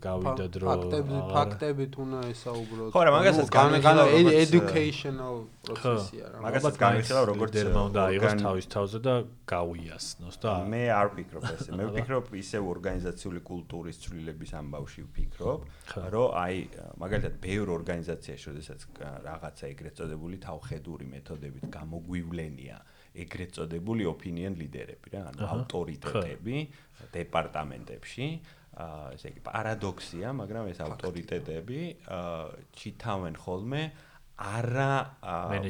[0.00, 0.64] გავიდა დრო.
[0.68, 2.88] ფაქტები, ფაქტებით უნდა ესაუბროთ.
[2.88, 6.38] ხო, რა მაგასაც განანა educational პროცესია რა.
[6.40, 9.14] მაგასაც განიხილავ როგორც დერმა უნდა აიღოს თავის თავზე და
[9.44, 11.70] გავიასნოს და მე არ ვფიქრობ ესე.
[11.76, 15.60] მე ვფიქრობ ისევ ორგანიზაციული კულტურის ცვლილების ამბავში ვფიქრობ,
[16.16, 16.56] რომ აი
[16.96, 18.80] მაგალითად ბევრ ორგანიზაციაში, შესაძაც
[19.28, 22.78] რაღაცა ეგრეთ წოდებული თავხედური მეთოდებით გამოგვივლენია.
[23.24, 26.56] ეგრეთ წოდებული opinion leader-ები რა, ანუ ავტორიტეტები
[27.14, 28.28] დეპარტამენტებში.
[28.78, 31.80] აა ესე იგი პარადოქსია, მაგრამ ეს ავტორიტეტები
[32.18, 32.44] აა
[32.78, 33.82] ჩითავენ ხოლმე
[34.38, 34.92] არა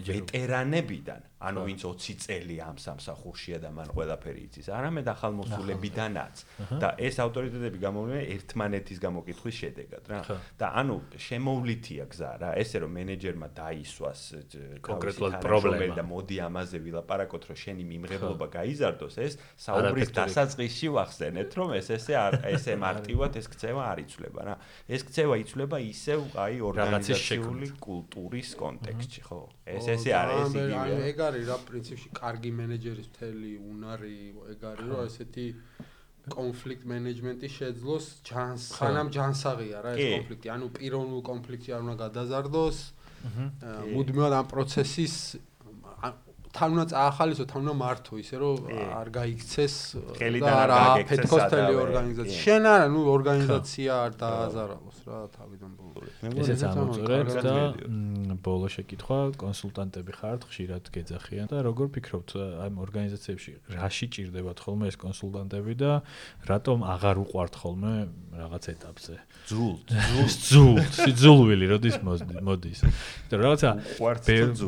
[0.08, 6.36] ვეტერანებიდან, ანუ ვინც 20 წელი ამ სამსახურშია და მან ყველაფერი იცის, არამედ ახალმოსულებიდანაც
[6.82, 10.20] და ეს ავტორიტეტები გამოვლენ ერთმანეთის გამოკითხვის შედეგად რა.
[10.58, 14.20] და ანუ შემოვლითია გზა რა, ესე რომ მენეჯერმა დაისვას
[14.82, 15.94] კონკრეტულად პრობლემა.
[15.94, 22.14] და მოდი ამაზე ვილაპარაკოთ, რომ შენი მიმღებლობა გაიზარდოს, ეს საუბრის დასაწყისში ვახსენეთ, რომ ეს ესე
[22.18, 24.54] არ ესე მარტივად ეს ქცევა არ იცვლება რა.
[24.90, 29.40] ეს ქცევა იცვლება ისევ აი ორგანიზაციული კულტურის კონტექსტში, ხო?
[29.68, 30.74] ეს ესე არის იგივე.
[30.82, 32.08] აი ეგ არის რა პრინციპში?
[32.18, 34.16] კარგი მენეჯერის მთელი უნარი
[34.52, 35.46] ეგ არის რომ ესეთი
[36.28, 40.46] კონფლიქტ მენეჯმენტი შეძლოს ჯანს სანამ ჯანსაღია რა ეს კონფლიქტი.
[40.54, 42.78] ანუ პიროვნულ კონფლიქტი არ უნდა გადაზარდოს
[43.94, 45.14] მუდმივად ამ პროცესის
[46.48, 49.74] თან უნდა წაახალისო, თან უნდა მართო ისე რომ არ გაიქცეს
[50.42, 52.38] და რა ფეთქოს თელი ორგანიზაცია.
[52.44, 55.87] შენ არა, ნუ ორგანიზაცია არ დააზარავოს რა თავიდან ბოლოს.
[56.22, 57.56] ესეც ამოწურეთ და
[58.44, 62.34] ბოლო შეკითხვა, კონსულტანტები ხართ, ხშირად გეძახიან და როგორ ფიქრობთ
[62.64, 65.92] აი ორგანიზაციებში რაში ჭირდებათ ხოლმე ეს კონსულტანტები და
[66.48, 67.94] რატომ აღარ უყვართ ხოლმე
[68.38, 69.14] რაღაც ეტაპზე?
[69.48, 69.74] ძულ,
[70.50, 70.76] ძულ,
[71.18, 72.80] ძულვილი როდის მოდის.
[73.32, 73.70] და რაღაცა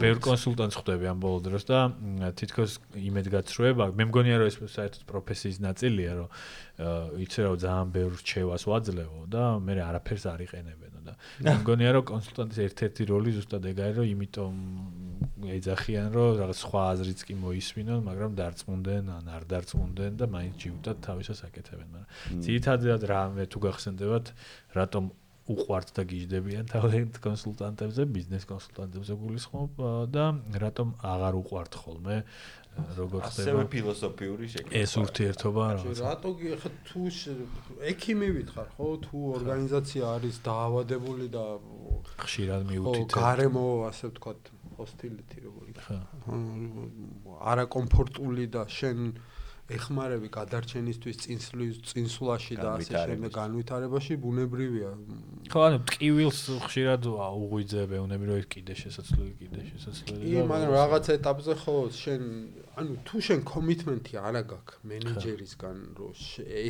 [0.00, 1.78] ბევრ კონსულტანტს ხვდები ამ ბოლო დროს და
[2.34, 6.28] თითქოს იმედგაცრუება, მე მგონია რომ ეს საერთოდ პროფესიის ნაწილია, რომ
[6.80, 12.60] იცი რა ძალიან ბევრ რჩევას ვაძლევო და მე არაფერს არ იყენებენო და მგონია რომ კონსულტანტის
[12.66, 14.54] ერთ-ერთი როლი ზუსტად ეგ არის, რომ იმიტომ
[15.56, 20.96] ეძახიან, რომ რაღაც სხვა აზრიც კი მოისმინონ, მაგრამ დარწმუნდნენ ან არ დარწმუნდნენ და მაინც ჯიუტად
[21.06, 24.26] თავისას აკეთებენ, მაგრამ ძირითადად რა მე თუ გახსენდებათ,
[24.76, 25.04] რატომ
[25.50, 29.80] უყვართ და გიждდებიან თავენთ კონსულტანტებზე, ბიზნეს კონსულტანტებზე გულისხმობ
[30.14, 30.26] და
[30.62, 32.16] რატომ აღარ უყვართ ხოლმე
[32.78, 33.30] როგორ ხდება.
[33.30, 36.30] ასევე ფილოსოფიური შეკითხვა ეს ურთიერთობა რა რატო
[36.62, 37.00] ხა თუ
[37.92, 38.88] ექიმივით ხარ ხო?
[39.04, 41.44] თუ ორგანიზაცია არის დაავადებული და
[42.24, 43.12] ხშირად მიუთითებს.
[43.14, 44.40] ხო გარემო ასე ვთქვათ
[44.78, 45.70] ჰოსტილიტი როგორი.
[45.84, 45.96] ხო
[47.52, 48.98] არაკომფორტული და შენ
[49.76, 54.90] ეხმარები გადარჩენისთვის წინსვლის წინსვლაში და ასე შემდეგ განვითარებაში ბუნებრივია.
[55.50, 60.22] ხო, ანუ ტკივილს ხშირად უღვიძებ, ეუნები რომ კიდე შესაძლებელი, კიდე შესაძლებელი.
[60.30, 62.22] კი, მაგრამ რაღაც ეტაპზე ხო შენ
[62.80, 66.12] ანუ თუ შენ კომიტმენტი არა გაქვს მენეჯერისგან, რომ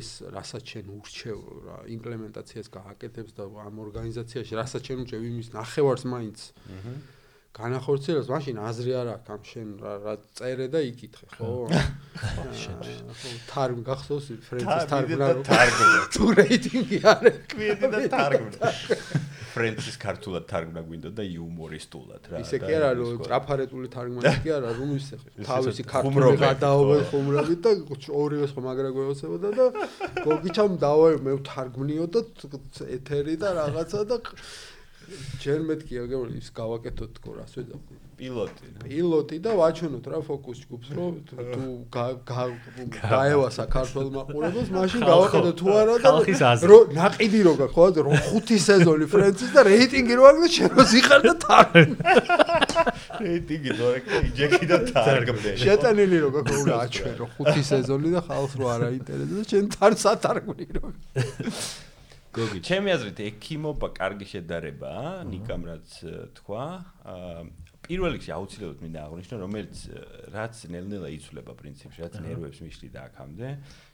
[0.00, 6.04] ეს რასაც შენ ურჩევ რა იმპლემენტაციას გააკეთებს და ამ ორგანიზაციაში რასაც შენ ურჩევ იმის ნახევარს
[6.10, 6.38] მაინც.
[6.50, 6.94] აჰა
[7.50, 11.48] განახორციელებს, მაშინ აზრი არ აქვს ამ შენ რა წერე და იკითხე, ხო?
[11.66, 12.44] ხო,
[13.50, 15.98] თარგმ გახსოვს ფრენცის თარგმნა თარგმნა.
[16.14, 18.70] თუ რეიტინგი არის, კვირი და თარგმნა.
[19.50, 22.38] ფრენცის ქართულად თარგმნა გვინდა და იუმორისტულად რა.
[22.38, 25.14] ისე კი არა, რომ ტრაფარეტული თარგმანი კი არა, რომ ისე
[25.50, 27.70] თავისი ქართული გადაობა ხუმრობით და
[28.14, 29.66] ორივე სხვა მაგრა გვეოცებოდა და
[30.22, 32.20] გოგიჩამ დავაი მე თარგმნიო და
[32.94, 34.22] ეთერი და რაღაცა და
[35.42, 40.88] ჯერ მეთქია გემორი ის გავაკეთოთ თქო რას ვეძახი პილოტი პილოტი და ვაჩვენოთ რა ფოკუს ჯგუფს
[40.96, 41.36] რომ თუ
[43.00, 46.10] გაევა საქართველოს მაყურებელს მაშინ გავაკეთოთ თუ არა და
[46.70, 51.20] რომ ناقიდი რო გახოთ რომ ხუთი სეზონი ფრენცის და რეიტინგი რო აგდეს შენ რო ზიყარ
[51.26, 51.88] და თან
[53.24, 53.88] რეიტინგი რო
[54.30, 55.50] იჯეკი და თარგმნე.
[55.64, 60.66] შეტანილი რო გაქო უნდა აჩვენო ხუთი სეზონი და ხალხს რო არ აინტერესებს შენ თან სათარგმნი
[60.76, 60.88] რო
[62.30, 65.88] გოგი, ჩემი აზრით ექიმობა კარგი შედარებაა, ნიკამ რაც
[66.38, 66.64] თქვა.
[67.80, 69.76] პირველ რიგში აუცილებლად მინდა აღვნიშნო, რომელიც
[70.30, 73.48] რაც ნელ-ნელა იცვლება პრინციპში, რაც ნერვებს მიშლი და აქამდე,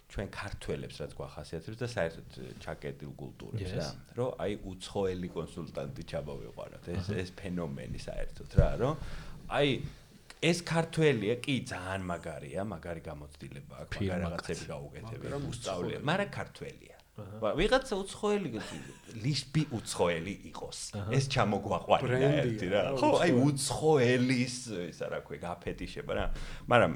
[0.07, 2.29] ჩვენ ქართველებს რაც გვახასიათებს და საერთოდ
[2.63, 6.85] ჩაკეტილ კულტურებს რა, რომ აი უცხოელი კონსულტანტი ჩაბავეყარათ.
[6.93, 8.95] ეს ეს ფენომენი საერთოდ რა, რომ
[9.49, 9.69] აი
[10.47, 16.96] ეს ქართველია, კი ძალიან მაგარია, მაგარი გამოცდილება აქვს, მაგარი რაღაცები გაუკეთებია, უსწავლია, მაგრამ ქართველია.
[17.17, 18.51] ვიღაცა უცხოელი
[19.25, 20.79] ლიშბი უცხოელი იყოს.
[21.17, 22.83] ეს ჩამოგვაყვანია ერთი რა.
[23.01, 24.57] ხო, აი უცხოელის
[24.93, 26.27] ისა რა ქვია, გაფეტიშება რა.
[26.69, 26.93] მაგრამ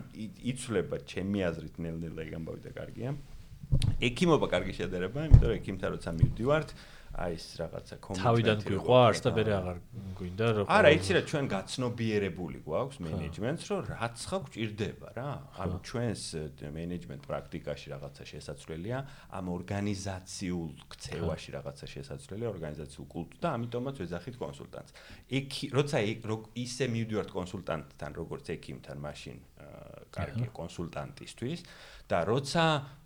[0.52, 3.10] იცვლება ჩემი აზრით ნელ-ნელა ეგ ამბავი და კარგია.
[4.02, 6.70] ექიმობა კარგი შედარება, იმიტომ რომ ექიმთან როცა მივდივართ,
[7.10, 9.78] აი ეს რაღაცა კომენტარი თავიდან გვიყვარს და მე აღარ
[10.20, 15.32] გვინდა რა არა იცი რა ჩვენ გაცნობიერებული გვაქვს მენეჯმენტს რომ რაც ხა გვჭირდება რა.
[15.64, 16.22] ანუ ჩვენს
[16.76, 18.98] მენეჯმენტ პრაქტიკაში რაღაცა შესაძლებელია
[19.40, 24.92] ამ ორგანიზაციულ ქცევაში რაღაცა შესაძლებელია ორგანიზაციულ კულტ და ამიტომაც ვეძახით კონსულტანტს.
[25.40, 25.96] იქ როცა
[26.60, 29.36] ისე მივდივართ კონსულტანტთან როგორც ექიმთან მაშინ
[30.10, 31.60] კარგი კონსულტანტისთვის
[32.10, 32.64] და როცა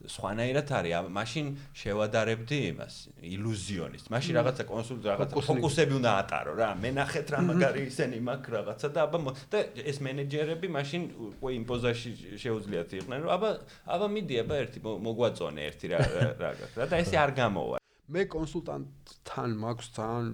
[0.08, 1.46] სხვანაირად არის, მაშინ
[1.76, 4.08] შევადარებდი იმას, ილუზიონის.
[4.08, 6.70] მაშინ რაღაცა კონსულტ რაღაცა ფოკუსები უნდა ატარო რა.
[6.80, 9.18] მე ნახეთ რა მაგარი ისენი მაქვს რაღაცა და აბა
[9.52, 9.58] და
[9.92, 13.50] ეს მენეჯერები მაშინ უკვე იმ პოზაში შეუძლიათ იყვნენ, რომ აბა
[13.94, 15.98] აბა მიდი აბა ერთი მოგვაწონე ერთი რა
[16.40, 17.76] რა და ესე არ გამოვა.
[18.14, 20.28] მე კონსულტანტთან მაქვს ძალიან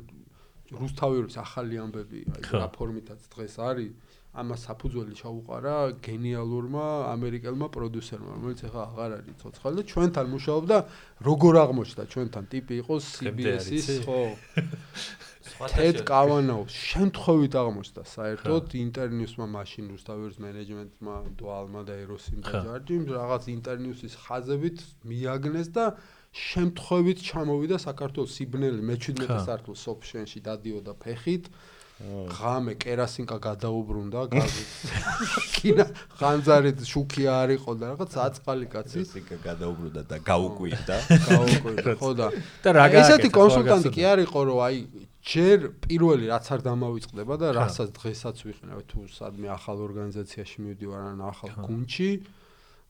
[0.70, 3.92] რუსთავის ახალი ამბები, აი რა ფორმითაც დღეს არის.
[4.30, 5.76] ამას საფუძველი ჩაუყარა
[6.06, 10.76] გენიალურმა ამერიკელმა პროდიუსერმა, რომელიც ახლა აღარ არის ცოცხალი და ჩვენთან მუშაობდა,
[11.26, 12.02] როგორ აღმოჩნდა?
[12.14, 14.20] ჩვენთან ტიპი იყო CBS-ის, ხო?
[15.74, 16.70] TED Kavanaugh.
[16.70, 24.78] შემთხვევით აღმოჩნდა საერთოდ ინტერნიუსმა მაშინ რუსთავის მენეჯმენტმა, დუალმა და ეროსიმ და ჯარჯიმ რაღაც ინტერნიუსის ხაზებით
[25.10, 25.84] მიაგნეს და
[26.30, 31.50] შემთხვევით ჩამოვიდა საქართველოს სიბნელი მე-17 სართულს ოფშენში დადიოდა ფეხით.
[32.00, 34.64] ღამე კერასინკა გადაუბრუნდა გაზი.
[35.60, 35.84] კინა
[36.16, 39.04] ხანძარით შუქი არ იყო და რაღაც აწყალი კაცი.
[39.04, 40.96] კერასინკა გადაუბრუნდა და გაუკვირდა.
[41.28, 41.92] გაუკვირდა.
[42.00, 42.26] ხო და
[42.64, 43.20] და რა გააკეთა?
[43.20, 44.76] ესეთი კონსულტანტი კი არ იყო რომ აი
[45.20, 51.20] ჯერ პირველი რაც არ დამავიწყდება და რასაც დღესაც ვიყნევ თუ სადმე ახალ ორგანიზაციაში მივდივარ ან
[51.20, 52.10] ახალ გუნჩი.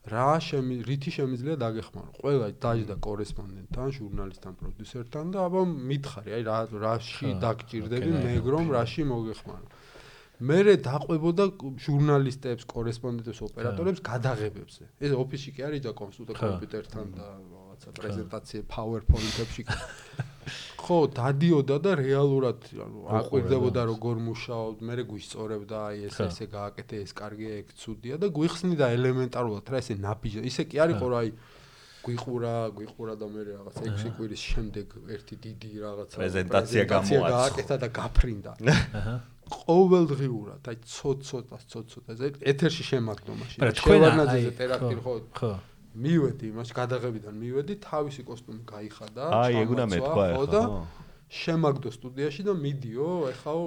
[0.09, 6.57] რა შემი რითი შემიძლია დაგეხმარო ყველა დაჟდა კორესპონდენტთან ჟურნალისტთან პროდიუსერთან და აბა მითხარი აი რა
[6.85, 9.67] რაში დაგჭირდები მეგრომ რაში მოგეხმარო
[10.41, 11.45] მე დაყვებოდა
[11.85, 14.83] ჟურნალისტებს კორესპონდენტებს ოპერატორებს გადაღებებზე.
[15.05, 19.63] ეს ოფისში კი არის და კონსულტა კომპიუტერთან და რაღაცა პრეზენტაცია PowerPoint-ებში
[20.81, 27.11] ხო დადიოდა და რეალურად ანუ აყვირდებოდა როგორ მუშაობ, მე გვისწორებდა აი ეს ესე გააკეთე, ეს
[27.13, 30.39] კარგია, ეგ ცუდია და გვიხსნიდა ელემენტარულად რა ესე ნაბიჯი.
[30.49, 31.29] ისე კი არისო რა აი
[32.01, 38.51] გვიყურა, გვიყურა და მე რაღაც 6 კვირის შემდეგ ერთი დიდი რაღაცა პრეზენტაცია გამოაცხადა და გაფრინდა.
[38.97, 39.15] აჰა.
[39.51, 42.11] ყოველდღიურად, აი ცოტ-ცოტა, ცოტ-ცოტა,
[42.51, 43.59] ეთერში შემაგდო მაშინ.
[43.83, 45.13] შევარნაძეზე ტერაქტი ხო?
[45.37, 45.51] ხო.
[45.91, 50.65] მივედი იმაში გადაღებიდან მივედი თავისი კოსტუმი გაიხადა აი ეგ უნდა მეთქვა ხო.
[51.31, 53.65] შემაგდო სტუდიაში და მიდიო ეხაო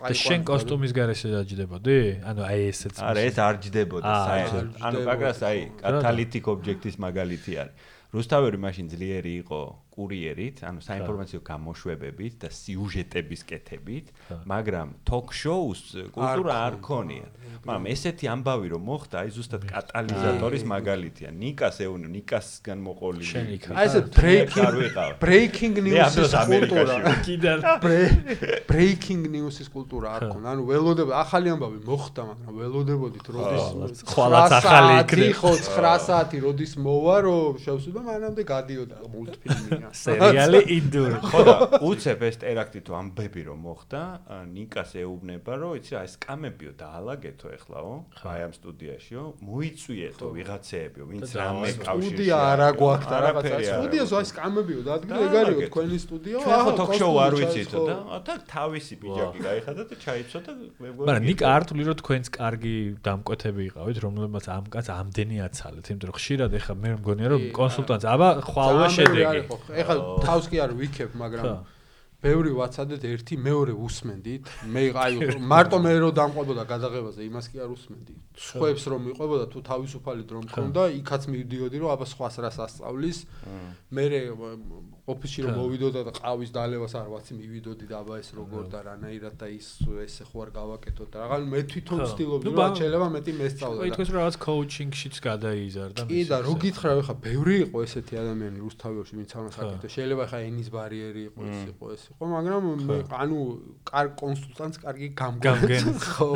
[0.00, 1.96] და შენ კოსტუმის გარეშე დაჯდებოდი?
[2.24, 4.66] ანუ აი ესეც არა ეს არ ჯდებოდა საერთოდ.
[4.80, 7.74] ანუ მაგას აი კატალიტიკ ობიექტის მაგალითი არის.
[8.12, 9.60] რუსთავერი მაშინ ძლიერი იყო
[9.92, 14.06] კურიერით, ანუ საინფორმაციო გამოშვებებით და სიუჟეტების კეთებით,
[14.48, 15.82] მაგრამ ток-შოუს
[16.16, 17.28] კულტურა არ ქონია.
[17.62, 21.28] მაგრამ ესეთი ამბავი რომ მოხდა, აი ზუსტად კატალიზატორის მაგალითია.
[21.30, 23.32] ნიკას ეუნი, ნიკასგან მოყოლილი.
[23.76, 24.74] აი ეს breaking
[25.20, 27.58] breaking news-ის კულტურა კიდევ
[28.72, 30.46] breaking news-ის კულტურა არ ქონა.
[30.56, 35.52] ანუ ველოდება ახალი ამბავი მოხდა, მაგრამ ველოდებოდით როდის ხვალაც ახალი იქნება.
[35.76, 39.81] 9 საათი, როდის მოვა, რომ შევსვიდა, მანამდე გადიოდა მულტფილმი.
[39.90, 41.16] სერიალი იდური.
[41.26, 44.02] ხო და უცებ ეს ტერაქტი თუ ამბები რომ მოხდა,
[44.52, 51.30] ნიკას ეუბნება რომ იცი რა ეს კამებიო დაალაგეთო ეხლაო, აი ამ სტუდიაშიო, მოიწვიეთო ვიღაცეებიო, ვინც
[51.32, 52.12] რამე კავშირში.
[52.12, 53.56] სტუდია არა გვაქვს და რაღაცა.
[53.72, 56.38] სტუდიას აი სკამებიო დადგილი ეგარიო თქვენი სტუდიო.
[56.42, 60.52] ჩვენ ხო ток-შოუ არ ვიცითო და და თავისი პიჯაკი გაიხადა და ჩაიცვა და
[60.82, 61.06] მეგობრები.
[61.08, 66.08] მაგრამ ნიკა არ თვლი რომ თქვენც კარგი დამკვეთები იყავით, რომლებმაც ამ კაც ამდენი აცალეთ, იმიტომ
[66.12, 69.40] რომ ხშირად ეხა მე მგონია რომ კონსულტანტს აბა ხვალვა შედეგი.
[69.80, 69.94] ეხა
[70.26, 71.62] თავს კი არ ვიქებ, მაგრამ
[72.22, 74.50] ბევრი ვაცადეთ ერთი მეორე უსმენდით.
[74.70, 78.14] მე აი მარტო მე რო დამყვებოდა გადაღებაზე, იმას კი არ უსმენდი.
[78.38, 83.18] სხვებს რომ მიყვებოდა თუ თავისუფალი დრო მქონდა, იქაც მივდიოდი რომ აბა სხვას რას ასწავლის.
[83.90, 84.04] მე
[85.02, 89.34] ოფისში რომ მოვიდოდა და ყავის დალევას არ ვაცი მივიდოდი და აბა ეს როგორ და რანაირად
[89.34, 89.66] და ის
[90.06, 94.08] ესე ხო არ გავაკეთოთ და რაღაც მე თვითონ ვცდილობდი რომ შეიძლება მეტი მესწავლა და ითქოს
[94.14, 99.30] რომ რაღაც კოუჩინგშიც გადაიზარდა კი და რო გითხრა ხა ბევრი იყო ესეთი ადამიანი რუსთავიაში ვინც
[99.42, 99.92] ამას აკეთებს.
[99.98, 103.38] შეიძლება ხა ენის ბარიერი იყო ეს იყო ეს იყო მაგრამ მე ანუ
[103.90, 105.82] კარ კონსულტანტს კარგი გამგენ.
[106.14, 106.30] ხო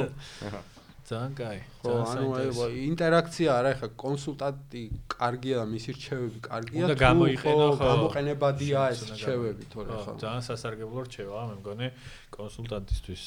[1.07, 1.59] ძალიან კაი.
[1.86, 6.82] ხო, ანუ აი ინტერაქცია არა, ეხა კონსულტანტი კარგია და მისი რჩევები კარგია.
[6.86, 10.12] უნდა გამოიყენო ხო, გამოყენებადია ეს რჩევები, თორე ხო.
[10.18, 11.88] ძალიან სასარგებლო რჩევა, მე მგონი
[12.36, 13.24] კონსულტანტისთვის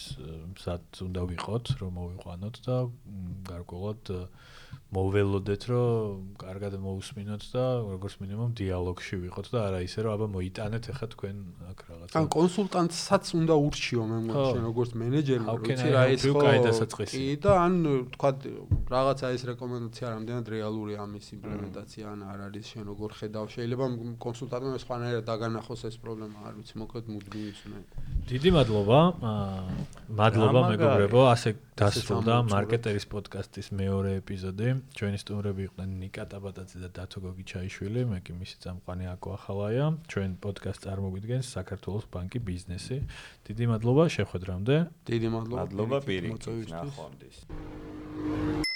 [0.60, 2.76] სად უნდა ვიყოთ, რომ მოვიყვანოთ და
[3.48, 4.04] გარკვეულად
[4.90, 10.84] მოველოდეთ, რომ კარგად მოусმინოთ და როგორც მინიმუმ დიალოგში ვიყოთ და არა ისე რომ აბა მოიტანეთ
[10.94, 11.38] ახლა თქვენ
[11.70, 12.14] აქ რაღაცა.
[12.18, 16.42] ან კონსულტანტსაც უნდა ურჩიო მე მგონი შენ როგორც მენეჯერი, ვიცი რა ის ხო
[17.06, 17.78] კი და ან
[18.14, 18.30] თქვა
[18.90, 23.46] რაღაცა ეს რეკომენდაცია რამდენად რეალური ამის იმპლემენტაცია ან არ არის შენ როგორ ხედავ?
[23.54, 23.86] შეიძლება
[24.26, 27.80] კონსულტანტმა სხვანაირად დაგანახოს ეს პრობლემა არ ვიცი მოკლედ მუდმივი ისუნე
[28.30, 29.00] დიდი მადლობა.
[30.20, 31.50] მადლობა მეგობრებო, ასე
[31.80, 34.68] დასრულდა მარკეტერის პოდკასტის მეორე ეპიზოდი.
[35.00, 39.86] ჩვენი სტუმრები იყვნენ ნიკა ტაბატაძე და დათო გოგიჩაიშვილი, მე კი მისი წამყვანი აკო ახალაია.
[40.12, 42.98] ჩვენ პოდკასტს წარმოგვიდგენს საქართველოს ბანკი ბიზნესი.
[43.48, 44.76] დიდი მადლობა შეხვედრამდე.
[45.08, 46.74] დიდი მადლობა მადლობა პირიქით მოწვევისთვის.
[46.76, 48.69] ნახვამდის